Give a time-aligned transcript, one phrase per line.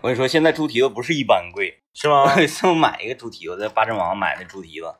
[0.00, 2.46] 我跟你说，现在猪蹄子不是一般贵，是吗我？
[2.46, 4.94] 次我买一个猪蹄子，在八珍网买的猪蹄子，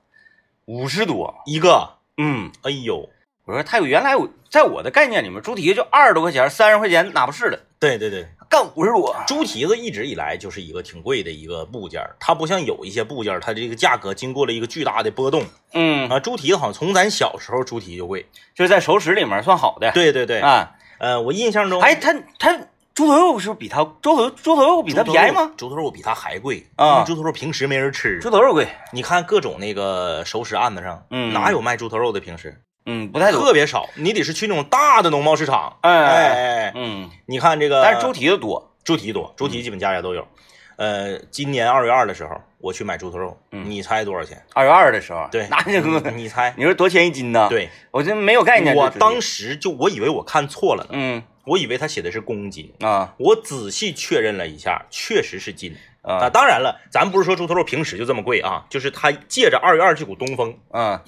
[0.64, 1.32] 五十多。
[1.46, 3.08] 一个，嗯，哎呦，
[3.44, 9.14] 我说太有，原来我在我的概念里面，猪蹄子就二十多块钱，三十块钱哪不是的，对对对，干五十多。
[9.24, 15.44] 猪蹄子一直以来就是一个挺贵的一个部件，它不像有一些部件，它这个价格经过了一个巨大的波动
[15.74, 16.18] 嗯，啊。
[16.18, 19.92] 猪蹄子好像从咱小时候猪蹄就贵，就是在熟食里面算好的。
[19.92, 22.58] 对对对，啊，呃，我印象中，哎，它它
[22.98, 25.52] 猪头肉是不是比它猪头猪头肉比它便宜吗？
[25.56, 28.18] 猪头肉比它还贵啊猪头肉平时没人吃。
[28.18, 32.18] 猪头肉贵，你看各种那个熟食案子上，嗯哪有卖猪头肉的？
[32.18, 33.40] 平时嗯，不太多。
[33.40, 35.76] 特别少，你得是去那种大的农贸市场。
[35.82, 38.74] 哎哎嗯，你看这个，但是猪蹄子多。
[38.82, 40.26] 猪蹄多，猪蹄基本家家都有。
[40.74, 44.42] 呃，今年二月二的时候，我去买猪头肉，嗯你猜多少钱？
[44.54, 46.52] 二月二的时候，对，那这个你你猜？
[46.56, 48.74] 你说多少钱一斤呢？，对，我这没有概念。
[48.74, 56.26] 我当时就我以为我看错了呢，嗯我以为他写的是公斤，啊我仔细确认了一下，确实是斤啊。
[56.26, 61.02] 啊当然了，咱不是说猪头肉平时就这么贵啊，就是他借着二月二这股东风，啊，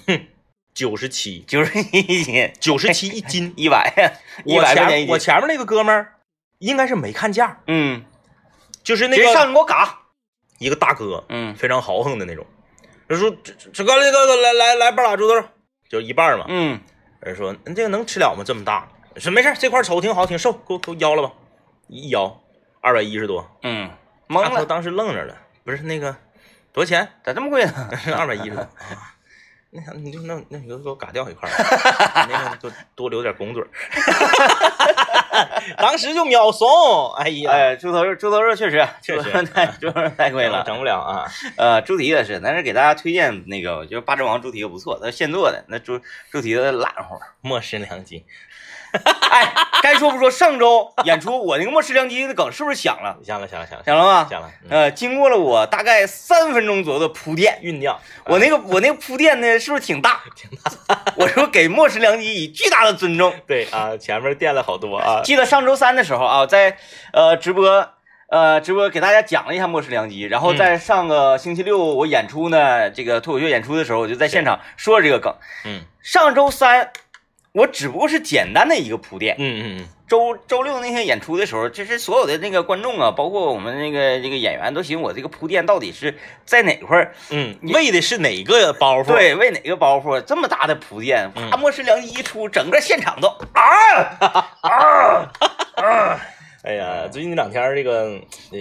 [0.73, 3.53] 九十七，九十一斤， 九十七一斤。
[3.57, 4.11] 一百呀，
[4.45, 5.07] 一我百块钱一斤。
[5.07, 6.15] 前我前面那个哥们儿
[6.59, 8.03] 应该是没看价，嗯，
[8.83, 9.99] 就是那直接上你给我嘎。
[10.59, 12.45] 一个大哥，嗯非常豪横的那种。
[13.09, 15.43] 他说：“这这这个那个来来来半拉猪头肉，
[15.89, 16.45] 就一半嘛。
[16.47, 16.79] 嗯，
[17.19, 18.43] 人说：“你这个能吃了吗？
[18.45, 21.33] 这么大？”说：“没事，这块瞅挺好，挺瘦，给我给我腰了吧。”
[21.87, 22.41] 一腰
[22.79, 23.89] 二百一十多，嗯，
[24.29, 26.15] 大懵了，哥当时愣着了，不是那个
[26.71, 27.07] 多少钱？
[27.23, 27.89] 咋这么贵呢？
[28.17, 28.61] 二百一十多。
[28.79, 29.17] 啊
[29.73, 33.69] 那啥，你就那那你就给我嘎掉一块儿，那个就多留点拱嘴儿。
[35.79, 36.67] 当时就秒怂，
[37.13, 40.61] 哎呀，哎，猪头肉，猪头肉确实，确实太猪头肉太贵了。
[40.65, 41.25] 整不了啊。
[41.55, 47.17] 呃，猪蹄也是，但是给大家推荐那个，我觉得八珍王猪蹄子不错，它现做的，那猪猪蹄子烂乎。
[47.39, 48.25] 莫失良机，
[49.31, 53.17] 哎，该说不说，上周演出我那个末世良机的梗是不是响了？
[53.25, 54.27] 响了响了响了响了吗？
[54.29, 60.19] 响了，嗯呃，经过了我大概三分钟左右的铺垫，酝酿，我那个我那个铺垫呢，是不是挺大？
[60.35, 61.01] 挺大。
[61.15, 63.33] 我说给末世良机以巨大的尊重。
[63.47, 66.77] 对啊，前面垫了好多啊，记得上周三的时候啊，在
[67.13, 67.89] 呃直播
[68.29, 75.33] 呃直播给大家讲了一下末世良机，然后在上个星期六我演出呢，这个脱口秀演出的时候，我就在现场说了这个梗。
[75.63, 76.91] 嗯上周三
[77.53, 87.13] 我只不过是简单的一个铺垫，嗯嗯嗯周周六那天演出的时候，就是所有的那个观众啊，包括我们那个这个演员都寻思我这个铺垫到底是在哪块儿？
[87.29, 91.29] 嗯，为的是哪个包袱？，对，为哪个包袱这么大的铺垫？
[91.35, 93.63] 嗯啪，末世良机一出，整个现场都啊
[94.61, 95.31] 啊
[95.75, 96.19] 啊！
[96.63, 98.19] 哎呀，最近这两天这个
[98.51, 98.59] 呃，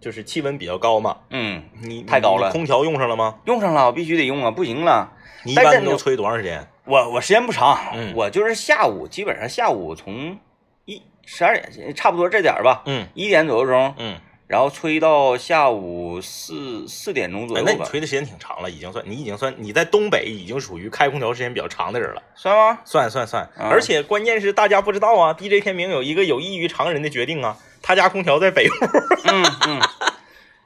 [0.00, 3.36] 就是气温比较高嘛，嗯，你太高了空调用上了吗？
[3.46, 5.12] 用上了，我必须得用啊，不行了。
[5.44, 6.66] 你一般都吹多长时间？
[6.84, 10.38] 我我时间不长，嗯我就是下午，基本上下午从
[10.84, 14.16] 一十二点，差不多这点儿吧，嗯一点左右钟，嗯，
[14.46, 22.22] 然后吹到下午四四点钟左哎右吧，那你吹的时间挺长了，已经算你已经算你在东北已经属于开空调时间比较长的人了。
[22.34, 22.78] 算吗？
[22.84, 28.72] 算算算，啊而且关键是大家不知道啊，DJ 天明有一个有异于常人的决定啊，他家空调在北屋，
[29.32, 29.80] 嗯嗯，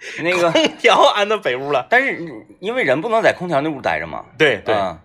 [0.22, 1.86] 那个，空调安到北屋了。
[1.91, 2.19] 但是
[2.60, 4.98] 因为人不能在空调那屋待着嘛，对对，啊，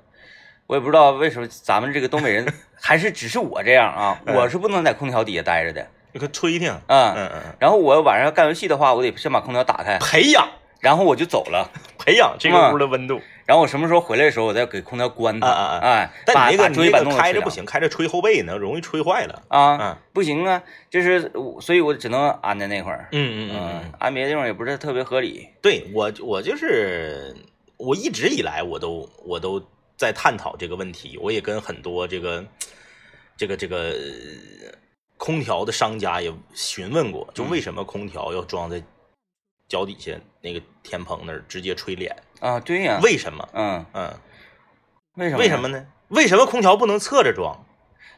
[0.68, 10.48] 我也不知道为什么咱们这个东北人， 还是只是我这样啊，嗯我是不能在空调底下待着的，你可吹听，嗯，嗯嗯，然后我晚上要干游戏的话，我得先把空调打开，培养
[10.80, 11.72] 然后我就走了。
[11.98, 13.22] 培养这个屋的温度。
[13.46, 15.48] 然后我什么时候回来的时候，我再给空调关它。
[15.48, 19.44] 啊啊啊哎，但你那个你桌椅板凳那个开着不行，开着吹后背呢，容易吹坏了。
[19.50, 23.10] 凉啊，嗯不行啊，就是所以我只能安在那块儿。
[23.12, 25.50] 嗯嗯嗯，安别的地方也不是特别合理。
[25.62, 27.36] 对我我就是
[27.78, 29.62] 我一直以来我都我都
[29.98, 32.46] 在探讨这个问题，我也跟很多这个
[33.36, 34.72] 这个这个呃
[35.18, 38.82] 空调的商家也询问过，就为什么空调要装在
[39.68, 40.12] 脚底下
[40.42, 42.16] 那个天棚那儿直接吹脸？
[42.44, 43.48] 啊，对呀，为什么？
[43.54, 44.14] 嗯，嗯，
[45.16, 45.38] 为什么？
[45.40, 45.60] 为什？
[45.60, 45.86] 么呢？
[46.10, 47.66] 为什么空调不能侧着装？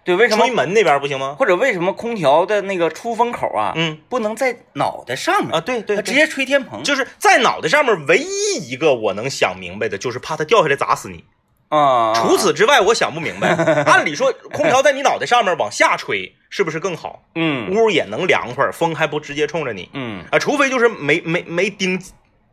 [0.03, 0.53] 对，为什么吹？
[0.55, 1.35] 门那边不行吗？
[1.37, 6.83] 或者为什么空调的那个出风口啊，嗯不能在脑袋上面啊，对对，对它直接吹天棚？
[6.83, 11.23] 就是在脑袋上面唯一一个我能想明白的，就是怕它掉下来砸死你。
[11.69, 13.49] 啊，除此之外，我想不明白。
[13.85, 17.23] 按理说，空调在你脑袋上面往下吹，是不是更好？
[17.35, 20.37] 嗯屋也能凉快，风还不直接冲着你嗯啊？
[20.37, 21.99] 除非就是没没没钉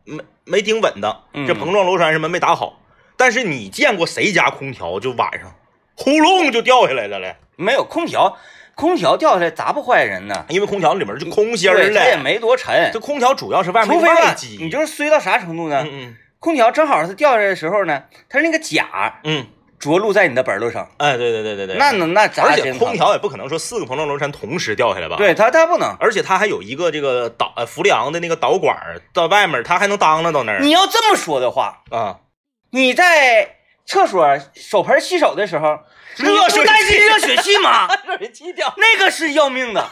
[0.04, 2.80] 没没顶稳当，嗯这碰撞楼山什么没打好。
[3.16, 5.54] 但是你见过谁家空调就晚上
[5.94, 7.36] 呼隆就掉下来了嘞？
[7.56, 8.36] 没有空调，
[8.74, 10.46] 空调掉下来砸不坏人呢。
[10.48, 12.16] 因为空调里面就空心儿了，它也。
[12.16, 14.58] 没多沉这，空调主要是外面除机。
[14.60, 15.86] 你就是衰到啥程度呢？
[15.88, 19.46] 嗯空调正好是掉下来的时候呢，它那个甲嗯
[19.82, 25.96] 着陆在你的本儿上，哎，对对对对对，那那而且空调也不可能说四个膨胀螺栓同时掉下来吧？，对它它不能。
[25.98, 32.20] 而且它还有一个这个导呃氟利昂的那个导管儿到外面，它还能当了到那儿你要这么说的话，啊。
[32.70, 35.78] 你在厕所手盆洗手的时候，
[36.18, 37.88] 你热水不担心热水器吗？
[38.06, 39.84] 热水器掉，那个是要命的。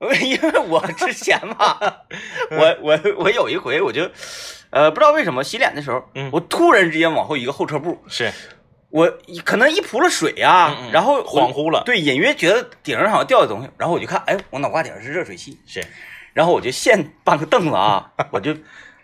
[0.22, 1.78] 因为我之前吧，
[2.50, 4.10] 我我我有一回我就，
[4.70, 8.32] 呃，不知道为什么洗脸的时候，嗯我突然之间往后一个后撤步，是
[8.90, 9.12] 我
[9.44, 11.82] 可能一扑了水呀、嗯嗯然后恍惚了。
[11.84, 15.80] 对，隐约觉得顶上好像掉的东西，然后我就看，哎，我脑瓜顶上是热水器，是，
[16.34, 18.54] 然后我就现搬个凳子啊，我就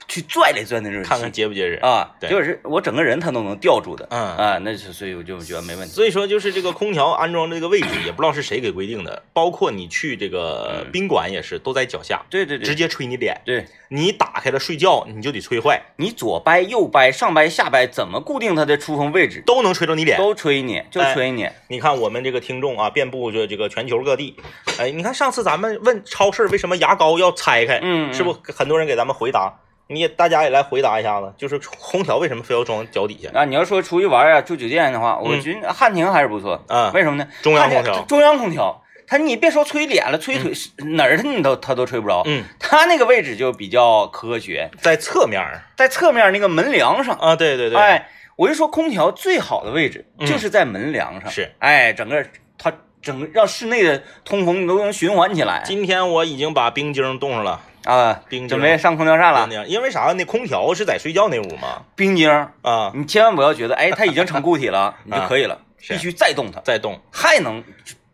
[0.08, 1.75] 去拽来拽那种，看看结不结实。
[1.82, 5.93] 啊，对就是我整个人他都能吊住的，嗯啊，那是所以我就觉得没问题。
[5.94, 9.23] 所以说，就是这个空调安装这个位置，也不知道是谁给规定的。
[9.32, 13.41] 包括你去这个宾馆也是，都在脚下，对对对，直接吹你脸。
[13.44, 19.43] 对你打开了睡觉，你就得吹坏，你左掰右掰上掰下掰，怎么固定它的出风位置？
[19.47, 20.19] 都能吹着你脸。
[20.19, 21.49] 都吹你，就哎吹你。
[21.69, 24.37] 你看我们这个听众啊，遍布这这个全球各地。
[24.79, 29.53] 哎，你看上次咱们问超市为什么牙膏要拆开，嗯嗯是不很多人给咱们回答？
[29.88, 33.31] 你也大家也来回答一下子，就是空调为什么非要装脚底下？
[33.38, 36.61] 啊，你要说出去玩啊，住酒店的话，我觉得汉庭还是不错。
[36.69, 37.29] 嗯为什么呢？
[37.43, 40.53] 中央空调中央空调，它你别说吹脸了，吹腿
[40.97, 42.23] 哪儿它你都它都吹不着。
[42.27, 45.41] 嗯，它那个位置就比较科学，在侧面
[45.77, 47.15] 在侧面那个门梁上。
[47.17, 51.31] 啊，对对对，哎，我就说空调最好的位置嗯就是在门梁上。
[51.31, 52.27] 是，哎，整个
[52.59, 58.21] 它整个让室内的通风都能循环起来今天我已经把冰晶冻上了，啊。
[58.29, 60.12] 冰晶准备上空调扇了，因为啥？
[60.12, 62.31] 那空调是在睡觉那屋吗，冰晶，
[62.62, 67.62] 啊，你千万不要觉得，哎，它已经成固体了， 你就可以了，必须再动它，再冻，还能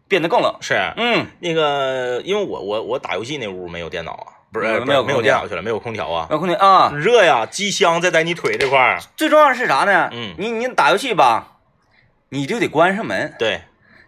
[0.06, 0.54] 变得更冷。
[0.60, 0.74] 是。
[0.96, 10.10] 嗯，那个，因为我我我打游戏那屋没有电脑啊，不是没有没有电脑去了，没有空调啊，没有空调啊，热呀，机箱在在你腿这块儿，最重要的是啥呢？
[10.12, 10.34] 嗯。
[10.38, 11.58] 你你打游戏吧，
[12.28, 13.62] 你就得关上门，对，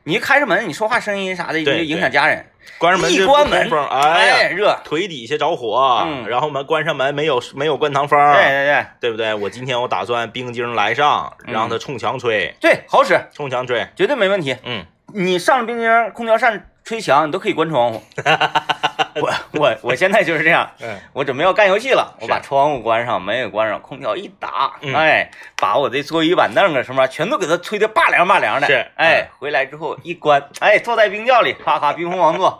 [0.07, 2.45] 你一开着门，你说话声音啥的，你就影响家人。
[2.79, 4.79] 关上门一关门，哎呀，热。
[4.85, 9.35] 腿底下着火，嗯然后门关上门没有没有灌汤风，对对对对不对？
[9.35, 14.57] 我今天我打算冰晶来上，嗯让它冲墙吹，对，好使，冲墙吹，绝对没问题。
[14.65, 14.85] 嗯，
[15.15, 18.03] 你上了冰晶空调扇吹墙，你都可以关窗户。
[19.21, 28.67] 我我我现在就是这样，嗯，我准备要干游戏了，我把窗户关上，门也关上，空调一打，嗯哎，把我的桌椅板凳啊什么全都给它吹得拔凉拔凉的。
[28.67, 32.59] 是嗯哎，回来之后一关，哎，坐在冰窖里，咔咔冰封王座，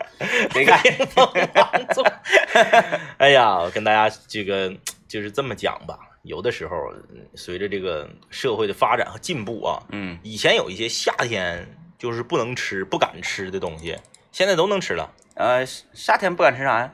[0.51, 0.81] 谁干？
[0.81, 2.05] 冰封王座
[3.17, 4.73] 哎呀，我跟大家这个
[5.07, 6.75] 就是这么讲吧，有的时候
[7.13, 11.67] 嗯随着这个社会的发展和进步啊，嗯，以前有一些夏天
[11.97, 13.97] 就是不能吃、不敢吃的东西，
[14.31, 15.09] 现在都能吃了。
[15.35, 16.91] 呃，夏天不敢吃啥呀？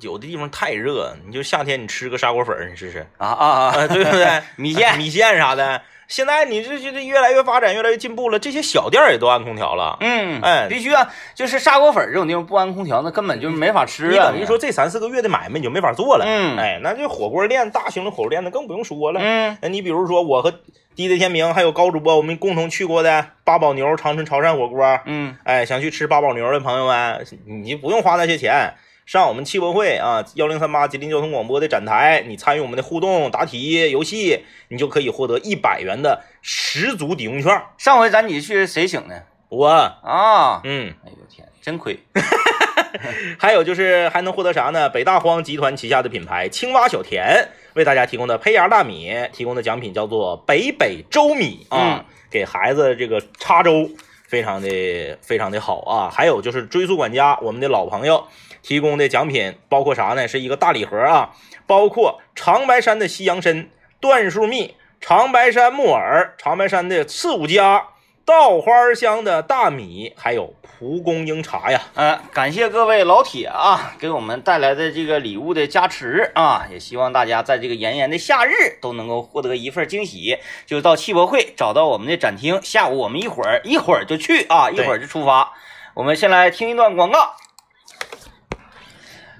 [0.00, 3.66] 有的地方太热，你就夏天你吃个砂锅粉儿，你试试，啊啊啊！
[3.76, 4.42] 啊，对不对？
[4.56, 5.82] 米线米线啥的。
[6.08, 9.96] 现在你这这这越来越发展，越来越进步了，这些小店儿也都安空调了。
[10.00, 11.08] 嗯，哎必须啊！
[11.36, 14.10] 就是砂锅粉这种地方不安空调，那根本就没法吃啊。
[14.10, 16.24] 你等于说这三四个月的买卖你就没法做了。
[16.26, 19.20] 嗯哎，那这火锅店，大型的火锅店那更不用说了。
[19.22, 20.52] 嗯，那你比如说我和
[21.00, 28.74] 滴滴天明还有高主播，我们共同去过的八宝牛长春潮汕火锅，嗯哎，想去吃八宝牛的朋友们，你不用花那些钱，
[29.06, 37.62] 上我们汽博会啊幺零三八吉林交通广播的展台，你参与我们的互动答题游戏，你就可以获得一百元的十足抵用券。
[37.78, 40.60] 上回咱几去谁请的我，啊？
[40.64, 41.98] 嗯，哎呦天，真亏！
[43.38, 44.88] 还有就是还能获得啥呢？
[44.88, 53.90] 北大荒集团旗下的品牌青蛙小田为大家提供的胚芽大米提供的奖品叫做北北粥米啊，给孩子这个插粥，
[54.26, 56.10] 非常的非常的好啊。
[56.12, 58.26] 还有就是追溯管家我们的老朋友
[58.62, 60.26] 提供的奖品包括啥呢？
[60.26, 61.30] 是一个大礼盒啊，
[61.66, 63.68] 包括长白山的西洋参、
[64.00, 67.86] 椴树蜜、长白山木耳、长白山的刺五加。
[68.30, 80.38] 稻花香的大米，还有蒲公英茶呀，呃，感谢各位老铁啊，给我们带来的这个礼物的加持啊，也希望大家在这个炎炎的夏日都能够获得一份惊喜。
[80.64, 85.52] 就到汽博会找到我们的展厅，下午我们一会儿一会儿就去啊，一会儿就出发。
[85.94, 87.34] 我们先来听一段广告。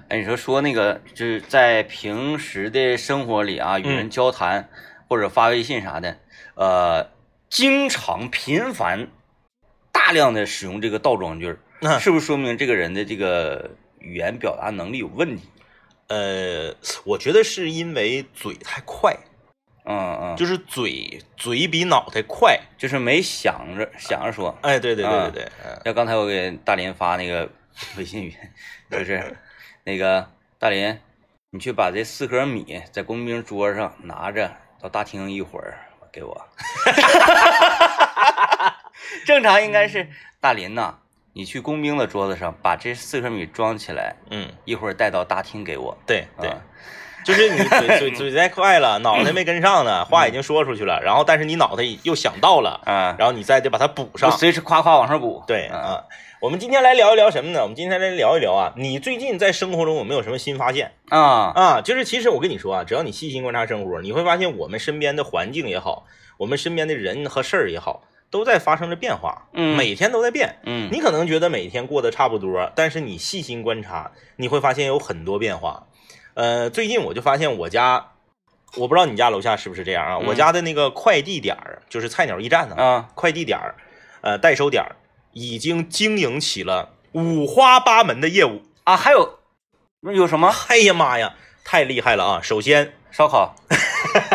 [0.09, 4.69] 哎，你说说那个，就是在平时的生活里啊，与人交谈、
[5.07, 6.17] 或者发微信啥的，
[6.55, 7.07] 呃，
[7.51, 9.09] 经常频繁、
[9.91, 15.49] 大量的使用这个倒装句儿，嗯是不是说明这个人的这个语言表达能力有问题？
[16.07, 19.17] 呃，我觉得是因为嘴太快，
[19.83, 22.57] 嗯嗯，就是嘴嘴比脑袋快。
[22.77, 24.57] 就是没想着想着说。
[24.61, 27.49] 哎，对对对啊对对，嗯像刚才我给大林发那个
[27.97, 28.37] 微信语音，
[28.89, 29.37] 就是
[29.83, 30.25] 那个
[30.57, 30.97] 大林，
[31.49, 35.77] 你去把这四盒米在工兵桌上拿着到大厅一会儿
[36.11, 36.41] 给我。
[39.25, 40.07] 正常应该是
[40.39, 40.95] 大林呐，
[41.33, 45.97] 你去工兵的桌子上把这四颗米装起来，嗯，一会儿带到大厅给我。
[46.05, 46.57] 对对，啊
[47.23, 54.37] 就是你嘴 嘴嘴太快了，脑袋没跟上呢，话已经说出去了，然后但是你脑袋又想到了，嗯，然后你再得把它补上我。
[54.37, 55.39] 随时夸夸往上补。
[55.39, 56.03] 啊，对啊，
[56.41, 57.61] 我们今天来聊一聊什么呢？
[57.61, 61.81] 我们今天来聊一聊啊，你最近在生活中有没有什么新发现啊，啊？
[61.81, 66.07] 就是其实我跟你说啊，只要你细心观察生活，你会发现我们身边的环境也好，
[66.37, 70.55] 我们身边的人和事儿也好，都在发生着变化，嗯每天都在变。
[70.63, 75.85] 嗯，你可能觉得每天过得差不多，但是你细心观察，你会发现有很多变化。
[76.33, 78.13] 呃，最近我就发现我家，
[78.77, 80.17] 我不知道你家楼下是不是这样啊？
[80.19, 83.75] 嗯我家的那个快递点儿，就是菜鸟驿站呢，啊，快递点儿，
[84.21, 84.95] 呃，代收点儿，
[85.33, 88.63] 已经经营起了五花八门的业务。
[88.83, 89.39] 啊，还有
[90.13, 92.41] 有什么哎呀妈呀，太厉害了啊！
[92.41, 93.55] 首先，烧烤？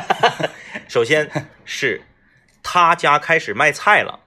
[0.88, 2.02] 首先是
[2.62, 4.20] 他家开始卖菜了。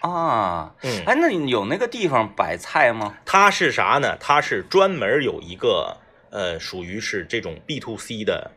[0.00, 3.16] 啊，嗯，哎，那有那个地方摆菜吗？
[3.24, 4.16] 它是啥呢？
[4.18, 5.96] 它是专门有一个
[6.30, 8.50] 呃，属于是这种 B to C 的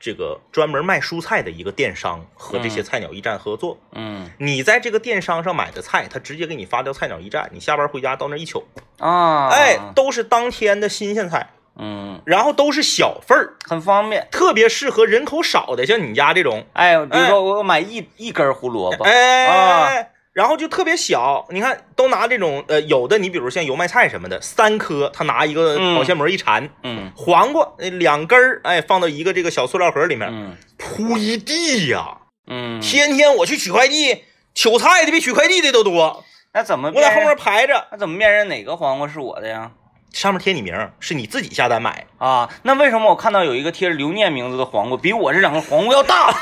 [0.00, 3.78] 这个专门卖蔬菜的一个电商，和这些嗯菜鸟驿站合作。
[3.92, 8.58] 嗯你在这个电商上买的菜，他直接给你发到菜鸟驿站，你下班回家到那儿一取，
[8.98, 14.28] 啊，哎，都是当天的新鲜菜，嗯，然后都是小份儿，很方便。
[14.30, 20.06] 特别适合人口少的，像你家这种，哎，比如哎说我买一一根胡萝卜，哎，啊
[20.38, 26.70] 然后就特别小，你看都拿这种呃，有的你比如像油麦菜什么的，三颗，他拿一个嗯保鲜膜一缠。
[26.84, 32.18] 嗯黄瓜呃两根儿，哎，放到一个这个小塑料盒里面，嗯铺一地呀。
[32.46, 34.22] 嗯，天天我去取快递，
[34.54, 39.72] 取菜的比取快递的都多，那怎么我在后面排着，那怎么辨认哪个黄瓜是我的呀？
[40.12, 42.06] 上面贴你名儿，是你自己下单买。
[42.18, 46.32] 啊，那为什么我看到有一个贴着刘念名字的黄瓜，比我这两个黄瓜要大？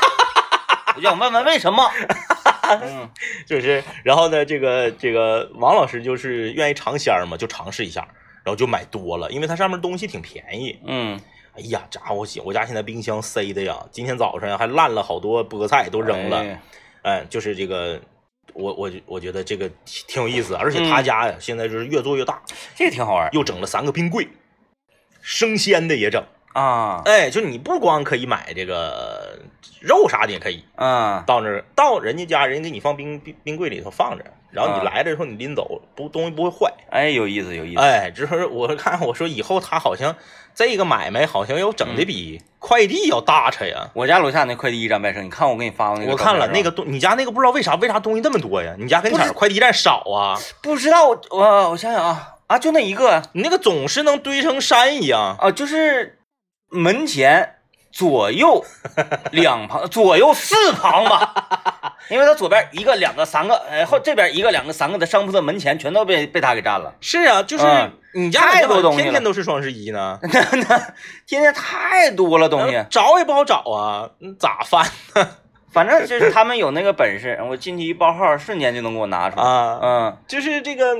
[0.95, 1.89] 我就想问问为什么？
[2.81, 3.09] 嗯
[3.45, 8.07] 就是，然后呢，这个这个王老师就是愿意尝鲜儿嘛，就尝试一下，
[8.43, 10.79] 然后就买多了，因为它上面东西挺便宜。
[10.85, 11.19] 嗯，
[11.53, 16.39] 哎呀，家伙，我我家现在冰箱塞的呀，今天早上还烂了好多菠菜，都扔了。
[16.39, 16.61] 哎
[17.03, 18.01] 嗯，就是这个，
[18.53, 22.41] 我我我觉得这个挺挺有意思，而且他家呀，现在就是越做越大，
[22.75, 24.27] 这个挺好玩又整了三个冰柜，
[25.21, 26.23] 生鲜的也整。
[26.53, 29.26] 啊哎，就你不光可以买这个
[29.79, 36.73] 肉啥的也可以，啊到那儿到人家家，人给你放冰冰冰柜里头放着，然后啊你来的时候你拎走，不东西不会坏。
[36.89, 37.81] 哎，有意思有意思。
[37.81, 40.15] 哎，之后我看我说以后他好像
[40.55, 43.89] 这个买卖好像要整的比快递要大扯呀。
[43.93, 48.75] 我家楼下那快递驿站卖生，你看我给你发过那个我看了那个东，你家那个不知道为啥为啥东西那么多呀？
[48.77, 50.39] 你家跟前儿快递站少啊？
[50.61, 55.35] 不知道我我我想想啊啊，就那一个你那个总是能堆成山一样。
[55.39, 56.17] 啊，就是
[56.69, 57.56] 门前
[57.97, 58.63] 左右
[59.31, 67.91] 两旁， 左右四旁吧， 因为他左边一个、两个、三个，哎后这边一个、两个、三个的商铺的门前全都被被他给占了，是啊，就是嗯。
[68.13, 70.19] 你家太多东西了天天都是双十一呢，
[71.27, 74.83] 天天太多了东西，找也不好找啊，你咋翻
[75.71, 79.43] 反正就是他们有那个本事，我进去一报号，瞬间就能给我拿出来。
[79.45, 79.79] 啊？
[79.83, 80.95] 嗯，就是这个，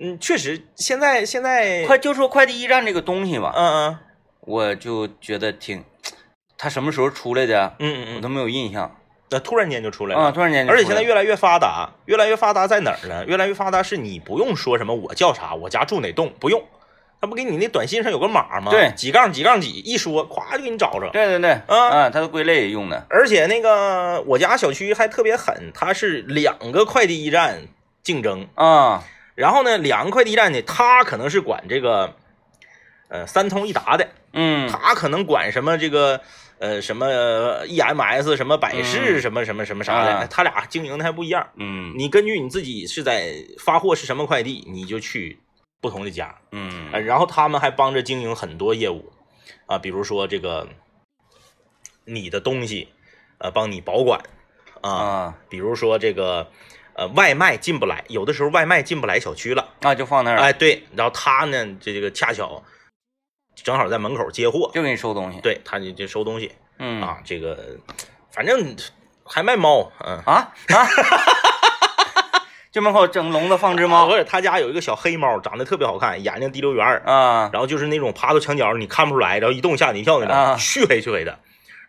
[0.00, 3.98] 嗯，确实现在现在，快就说快递驿站这个东西吧，嗯嗯。
[4.40, 5.84] 我就觉得挺，
[6.58, 8.06] 它什么时候出来的，嗯嗯嗯。
[8.08, 8.94] 嗯，我都没有印象。
[9.30, 10.22] 那突然间就出来了。
[10.22, 11.00] 啊，突然间就而且出来了。
[11.00, 13.24] 现在越来越发达，越来越发达在哪儿呢？
[13.26, 16.62] 越来越发达是你不用说什么我叫啥，我家住哪栋，不用，
[17.20, 18.70] 他不给你那短信上有个码吗？
[18.70, 18.90] 对。
[18.96, 21.10] 几杠几杠几，一说，咵就给你找着。
[21.12, 21.88] 对对对，啊。
[21.90, 27.60] 啊，它都归类用的，而且那个我家小区还特别狠，它是两个快递驿站
[28.02, 32.14] 竞争，啊，然后呢，两个快递站呢，他可能是管这个，
[33.08, 34.66] 呃，三通一达的，嗯。
[34.70, 36.22] 他可能管什么这个，
[36.58, 37.06] 呃，什么
[37.66, 41.48] EMS，什么百世，嗯什么什么什么啥的，他俩经营的还不一样。
[41.56, 45.38] 嗯你根据你自己是在发货是什么快递，你就去
[45.80, 49.12] 不同的家，嗯呃，然后他们还帮着经营很多业务，
[49.66, 50.68] 啊，比如说这个
[52.04, 52.88] 你的东西，
[53.38, 54.20] 呃，帮你保管，
[54.80, 56.50] 啊，啊比如说这个。
[56.94, 62.60] 呃，外卖进不来，有的时候外卖进不来小区了，啊，就放那儿了，哎，对，然后他呢，这这个恰巧
[63.62, 66.52] 正好在门口接货，就给你收东西，对，他就就收东西。
[66.78, 67.02] 嗯。
[67.02, 67.58] 啊，这个
[68.30, 68.76] 反正
[69.24, 70.52] 还卖猫，嗯，啊？
[70.68, 70.86] 啊，
[72.72, 74.06] 就门口整笼子放只猫。
[74.06, 80.56] 不是他家有一个小黑猫，长得特别好看，眼睛滴溜圆儿，啊，然后就是那种趴到墙角你看不出来，然后一动吓你一跳那种，啊。
[80.56, 81.38] 黢黑黢黑的。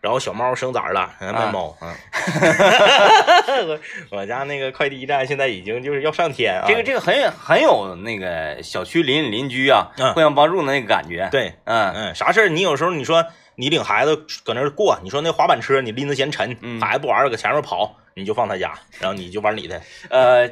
[0.00, 1.94] 然后小猫生崽儿了，嗯卖猫，嗯，
[3.68, 13.24] 我我家那个快递站现在已经就是要上天啊，这个这个很有很有那个小区邻邻居啊，嗯互相帮助的那个感觉。，对，嗯嗯，啥事儿你有时候你说
[13.56, 20.50] 你领孩子搁那儿过，你说那滑板车你拎着嫌沉，嗯孩子不玩儿搁前面跑，你就放他家，然后你就玩你的，呃，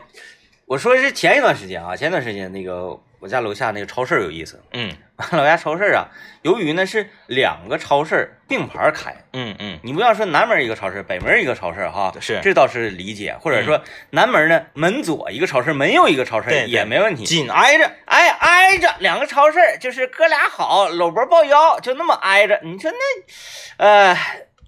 [0.66, 4.94] 我说是前一段时间啊，前一段时间那个我家楼下那个超市有意思，嗯
[5.32, 6.06] 老家超市啊，
[6.42, 17.24] 由于呢是两个超市并排开，嗯嗯，你不要说南门一个超市，北门一个超市哈，是这倒是理解，或者说南门呢门左一个超市，门右一个超市也没问题。
[17.24, 22.60] 紧挨着，挨，挨着两个超市，就是哥俩好，搂脖抱腰，就那么挨着。
[22.62, 24.16] 你说那，呃，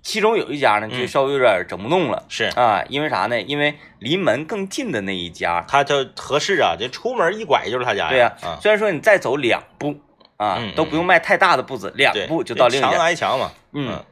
[0.03, 1.09] 其中有一家呢，就嗯。
[1.09, 2.45] 稍微有点整不动了、是。
[2.57, 3.41] 啊，因为啥呢？
[3.41, 9.95] 因为离门更近的那一家，他就合适啊，就出门一拐就是他家对呀、啊，虽然说你再走两步
[10.37, 13.03] 啊，嗯嗯都不用迈太大的步子，两，步就到另一墙家。
[13.03, 14.03] 挨墙嘛，嗯，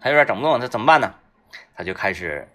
[0.00, 1.12] 他有点整不动，他怎么办呢？
[1.76, 2.46] 他就开始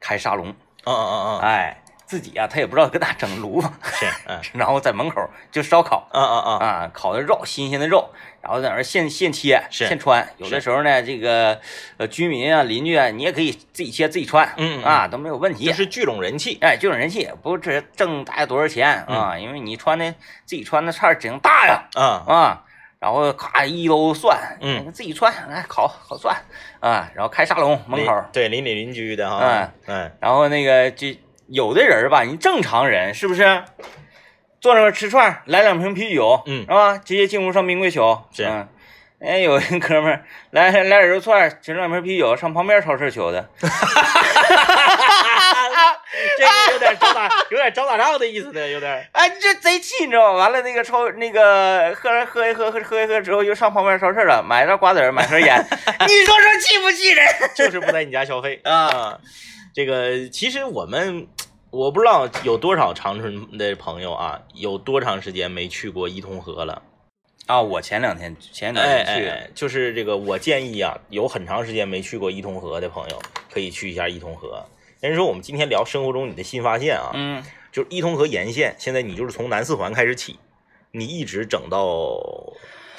[0.00, 0.48] 开沙龙，
[0.84, 3.60] 嗯嗯嗯哎，自己啊，他也不知道搁哪整炉。
[3.82, 4.40] 是，嗯。
[4.54, 6.08] 然后在门口就烧烤。
[6.12, 10.26] 嗯嗯嗯，啊，烤的肉，新鲜的肉，然后在那儿现现切现穿。
[10.38, 11.60] 有的时候呢，这个
[11.96, 15.64] 呃居民啊、邻居啊，你也可以自己切自己穿，嗯嗯啊都没有问题。
[15.66, 19.38] 就是聚拢人气，哎，聚拢人气，不是挣大家多少钱嗯啊？
[19.38, 20.10] 因为你穿的
[20.44, 22.64] 自己穿的菜儿整大呀啊，啊，
[23.00, 26.36] 然后咔一兜蒜，嗯，自己穿，来烤烤蒜
[26.80, 31.08] 啊，然后开沙龙门口，对邻里邻居的哈，嗯嗯然后那个就
[31.48, 33.62] 有的人吧，你正常人是不是？
[34.60, 36.98] 坐那儿吃串儿，来两瓶啤酒，嗯是吧？
[36.98, 37.98] 直接进屋上冰柜取，
[38.32, 38.68] 是嗯。
[39.20, 43.48] 哎，有一哥们儿来来点肉串儿，吃两瓶啤酒，上旁边超市取的。
[46.36, 50.38] 这个有点招打，有点招打仗的意思呢，有点，哎， 这贼气，你知道吗？
[50.38, 55.56] 完了，那个超那个喝喝一喝喝喝一喝之后，又上旁边超市了，买袋瓜子儿，买盒烟。
[56.06, 58.72] 你说说气不气人就是不在你家消费啊？
[58.72, 59.18] 啊。
[59.74, 61.26] 这个其实我们
[61.70, 66.82] 我不知道有多少长春的朋友啊，有多长时间没去过伊通河了。
[67.46, 73.22] 啊，我前两天前两哎天去，哎，就是这个，我建议啊，有很长时间没去过伊通河的朋友，
[73.52, 74.64] 可以去一下伊通河。
[75.00, 80.38] 人说我们今天聊生活中你的新发现啊，嗯就是伊通河沿线，现在你就是从南四环开始起，
[80.90, 82.18] 你一直整到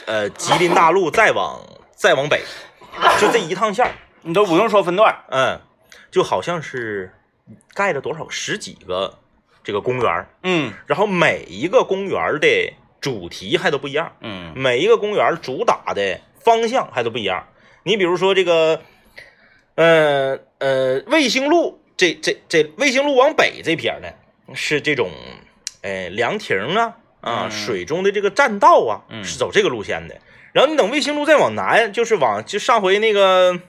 [0.05, 1.59] 呃吉林大路，再往
[1.95, 2.43] 再往北，
[3.19, 5.59] 就这一趟线，你都不用说分段，嗯，
[6.11, 7.11] 就好像是
[7.73, 9.17] 盖了多少十几个
[9.63, 17.47] 这个公园儿，嗯然后每一个公园儿的主题还都不一样，嗯每一个公园儿主打的方向还都不一样。
[17.83, 18.81] 你比如说这个，
[19.75, 24.09] 呃呃，卫星路这这这卫星路往北这片儿呢，
[24.55, 25.09] 是这种，
[25.81, 30.17] 呃，凉亭啊啊，嗯水中的这个栈道啊，嗯是走这个路线的。
[30.53, 33.59] 然后你等卫星路再往南，就是往就上回那个。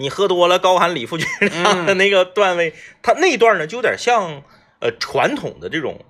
[0.00, 1.28] 你喝多了，高喊李富军
[1.62, 4.42] 唱的 那个段位，它那段呢就有点像
[4.80, 6.00] 呃传统的这种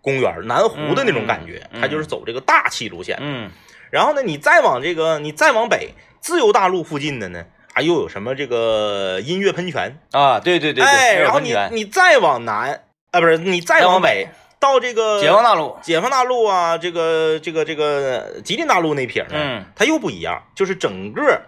[0.00, 3.18] 公园南湖的那种感觉，他就是走这个大气路线。
[3.20, 3.50] 嗯
[3.90, 10.00] 然后呢，你再往这个，你再往北，自由大陆附近的呢，啊，又有什么这个音乐喷泉？
[10.10, 21.42] 啊，对对对对，哎，然后你你再往南，啊，不是你再再往往北，到这个解放大陆，解放大陆啊，这个这个这个吉林大陆那撇儿呢，嗯它又不一样，就是整个，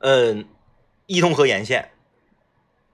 [0.00, 0.34] 呃，
[1.12, 1.90] 伊通河沿线，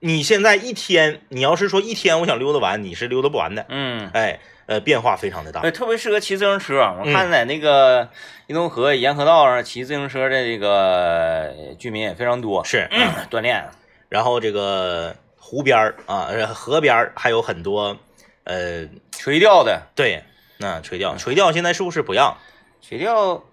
[0.01, 6.79] 你现在一天，你要是说一天我想溜达完，你是溜达不完的，嗯，哎，呃，变化非常的大，对，特别适合骑自行车。
[6.99, 8.09] 我嗯看在那个
[8.49, 12.89] 伊通河沿河道上骑自行车的这个居民也非常多，是，
[13.31, 13.65] 锻炼。
[14.09, 17.97] 然后这个湖边儿啊，呃河边儿还有很多，
[18.43, 20.25] 呃，垂钓的，对，
[20.57, 22.37] 那垂钓，嗯垂钓现在是不是不让？
[22.81, 23.45] 垂钓，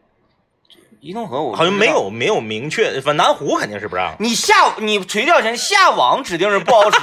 [1.06, 1.72] 伊通河我好像。
[1.72, 4.15] 没有没有明确，反正南湖肯定是不让。
[4.20, 6.98] 你下你垂钓前下网指定是不好使。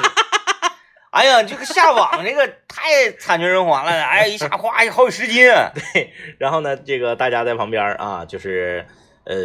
[1.13, 5.45] 哎呀，这个下网这个太惨绝人寰了，哎呀，一下哗好几十斤。
[5.95, 8.85] 对然后呢，这个大家在旁边啊，就是
[9.23, 9.37] 呃，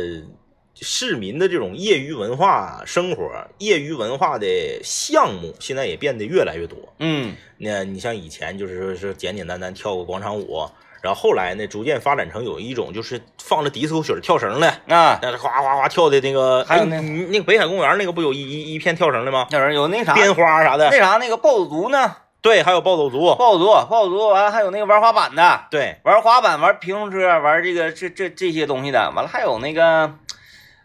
[0.74, 4.48] 市民的这种业余文化生活、业余文化的
[4.84, 6.80] 项目，现在也变得越来越多。
[6.98, 10.67] 嗯那你像以前就是说是简简单单跳个广场舞，
[11.08, 19.48] 然后后来呢，逐渐发展成有一种就是放着迪斯科曲儿跳绳的，啊，那是哗哗哗跳的那个，还有那那个北海公园那个不有一一一片跳绳的吗？
[19.50, 22.17] 跳绳有那啥编花啥的，那啥那个暴走族呢？
[22.41, 30.12] 对，还有暴走族，暴走族，暴走族完了还有那个玩滑板的，对，玩滑板、玩平衡车、玩这个这这这些东西的，完了还有那个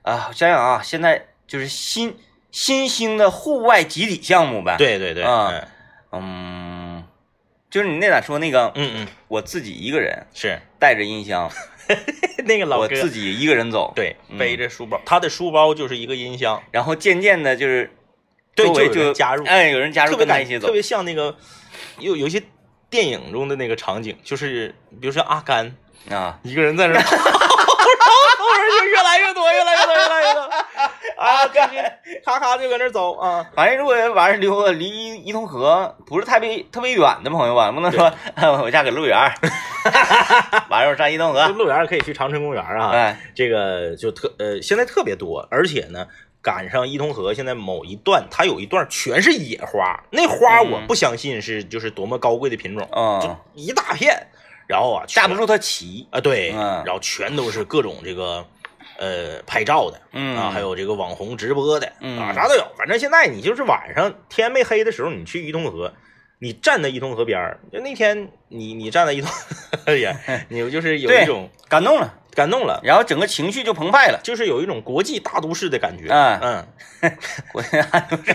[0.02, 2.16] 啊，我想想啊，现在就是新
[2.52, 5.68] 新兴的户外集体项目呗。，对对对，啊嗯
[6.12, 6.71] 嗯，
[7.72, 10.60] 就是你那咋说那个，嗯嗯，我自己一个人是。
[10.78, 11.50] 带着音箱，
[12.44, 14.36] 那个老哥，我自己一个人走，，对嗯。
[14.36, 17.90] 背着书包，他的书包就是一个音箱，然后渐渐的就是
[18.54, 21.34] 对，就有周围就加入，哎，有人加入跟他一起走特，别像那个
[21.98, 22.42] 有有些
[22.90, 25.74] 电影中的那个场景，就是比如说阿甘
[26.10, 27.26] 啊，一个人在那 然后后
[28.58, 30.50] 面就越来越多，越来越多，越来越多，
[31.22, 33.46] 啊，就是咔咔就搁那走啊。
[33.54, 38.12] 反正如果晚上溜达离伊通河不是特别特别远的朋友吧，不能说
[38.62, 39.32] 我家搁路园儿，
[40.68, 46.06] 晚上我上伊通河，路园可以去长春公园啊，哎，这个就特呃现在特别多，而且呢。
[46.44, 54.26] 赶上伊通河，现在某一段，它有一段全是野花，那花我嗯不相信是就是多么高贵的品种，嗯，一大片，
[54.66, 58.44] 然后啊，架不住它骑，啊，对，嗯然后全都是各种这个
[59.02, 62.64] 呃拍照的，嗯啊，还有这个网红直播的，嗯啊，啥都有。
[62.78, 65.92] 反正现在你就是晚上天没黑的时候，你去伊通河，
[66.38, 69.28] 你站在伊通河边儿，就那天你你站在伊通
[69.84, 70.16] 河边，
[70.48, 74.20] 你就是有一种感动了，感动了，然后整个情绪就澎湃了。
[74.22, 76.38] 就是有一种国际大都市的感觉，嗯
[77.00, 77.18] 嗯，
[77.50, 78.32] 国际大都市，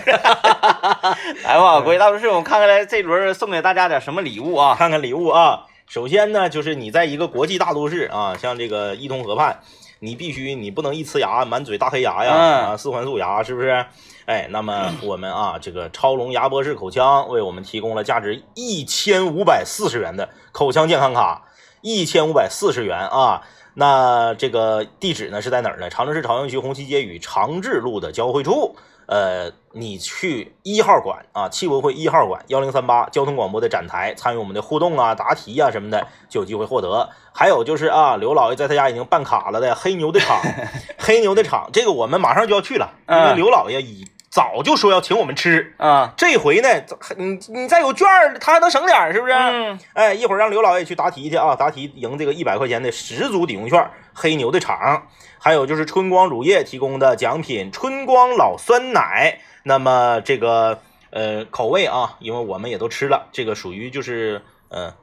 [1.44, 4.76] 来吧，国际大都市，我们看看来这轮送给大家点什么礼物啊？
[4.78, 5.64] 看看礼物啊。
[5.88, 9.62] 首先呢，就是你在一个国际大都市啊，像这个伊通河畔，
[10.00, 13.86] 你必须你不能一呲牙满嘴大黑牙呀，嗯啊，四环素牙是不是？
[14.26, 21.46] 哎，那么 我们啊，这个超龙牙博士口腔为我们提供了价值一千五百四十元的口腔健康卡，
[21.80, 23.44] 一千五百四十元啊。
[23.74, 25.90] 那这个地址呢是在哪儿呢？
[25.90, 28.76] 长春市朝阳区红旗街与长治路的交汇处。
[29.08, 37.10] 呃，你去一号馆啊，汽博会一号馆幺零三八交通广播的展台参与我们的互动啊、答题啊、什么的，就有机会获得。
[37.34, 40.42] 还有就是啊，刘老爷在他家已经办卡了的黑牛的场，
[41.00, 45.74] 黑牛的场，这个我们马上就要去了，因为嗯刘老爷已早就说要请我们吃。
[45.78, 46.70] 啊，这回呢，
[47.18, 49.34] 你你再有券儿，他还能省点儿，是不是？
[49.34, 55.08] 嗯，哎，一会儿让刘老爷去答题去啊，答题赢这个一百块钱的十组抵用券，黑牛的场，
[55.40, 59.40] 还有就是春光乳业提供的奖品春光老酸奶。
[59.64, 64.94] 那么这个呃口味啊，因为我们也都吃了，这个属于就是呃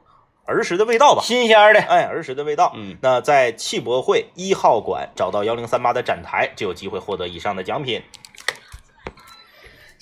[0.45, 1.21] 儿时的味道吧。
[1.23, 2.71] 新鲜的，哎，儿时的味道。
[2.75, 8.01] 嗯，那在汽博会一号馆找到幺零三八的展台，就有机会获得以上的奖品。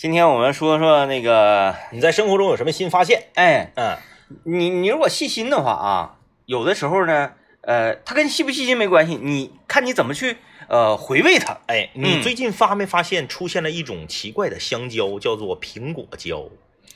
[0.03, 3.27] 今天我们说说那个，你在生活中有什么新发现？
[3.35, 3.95] 哎，嗯，
[4.43, 10.35] 你你如果细心的话啊，有的时候呢，呃，它跟细不细心没关系，你看你怎么去
[10.67, 11.57] 呃回味它。
[11.67, 16.49] 哎，你嗯最近发没发现出现了一种奇怪的香蕉，叫做苹果蕉？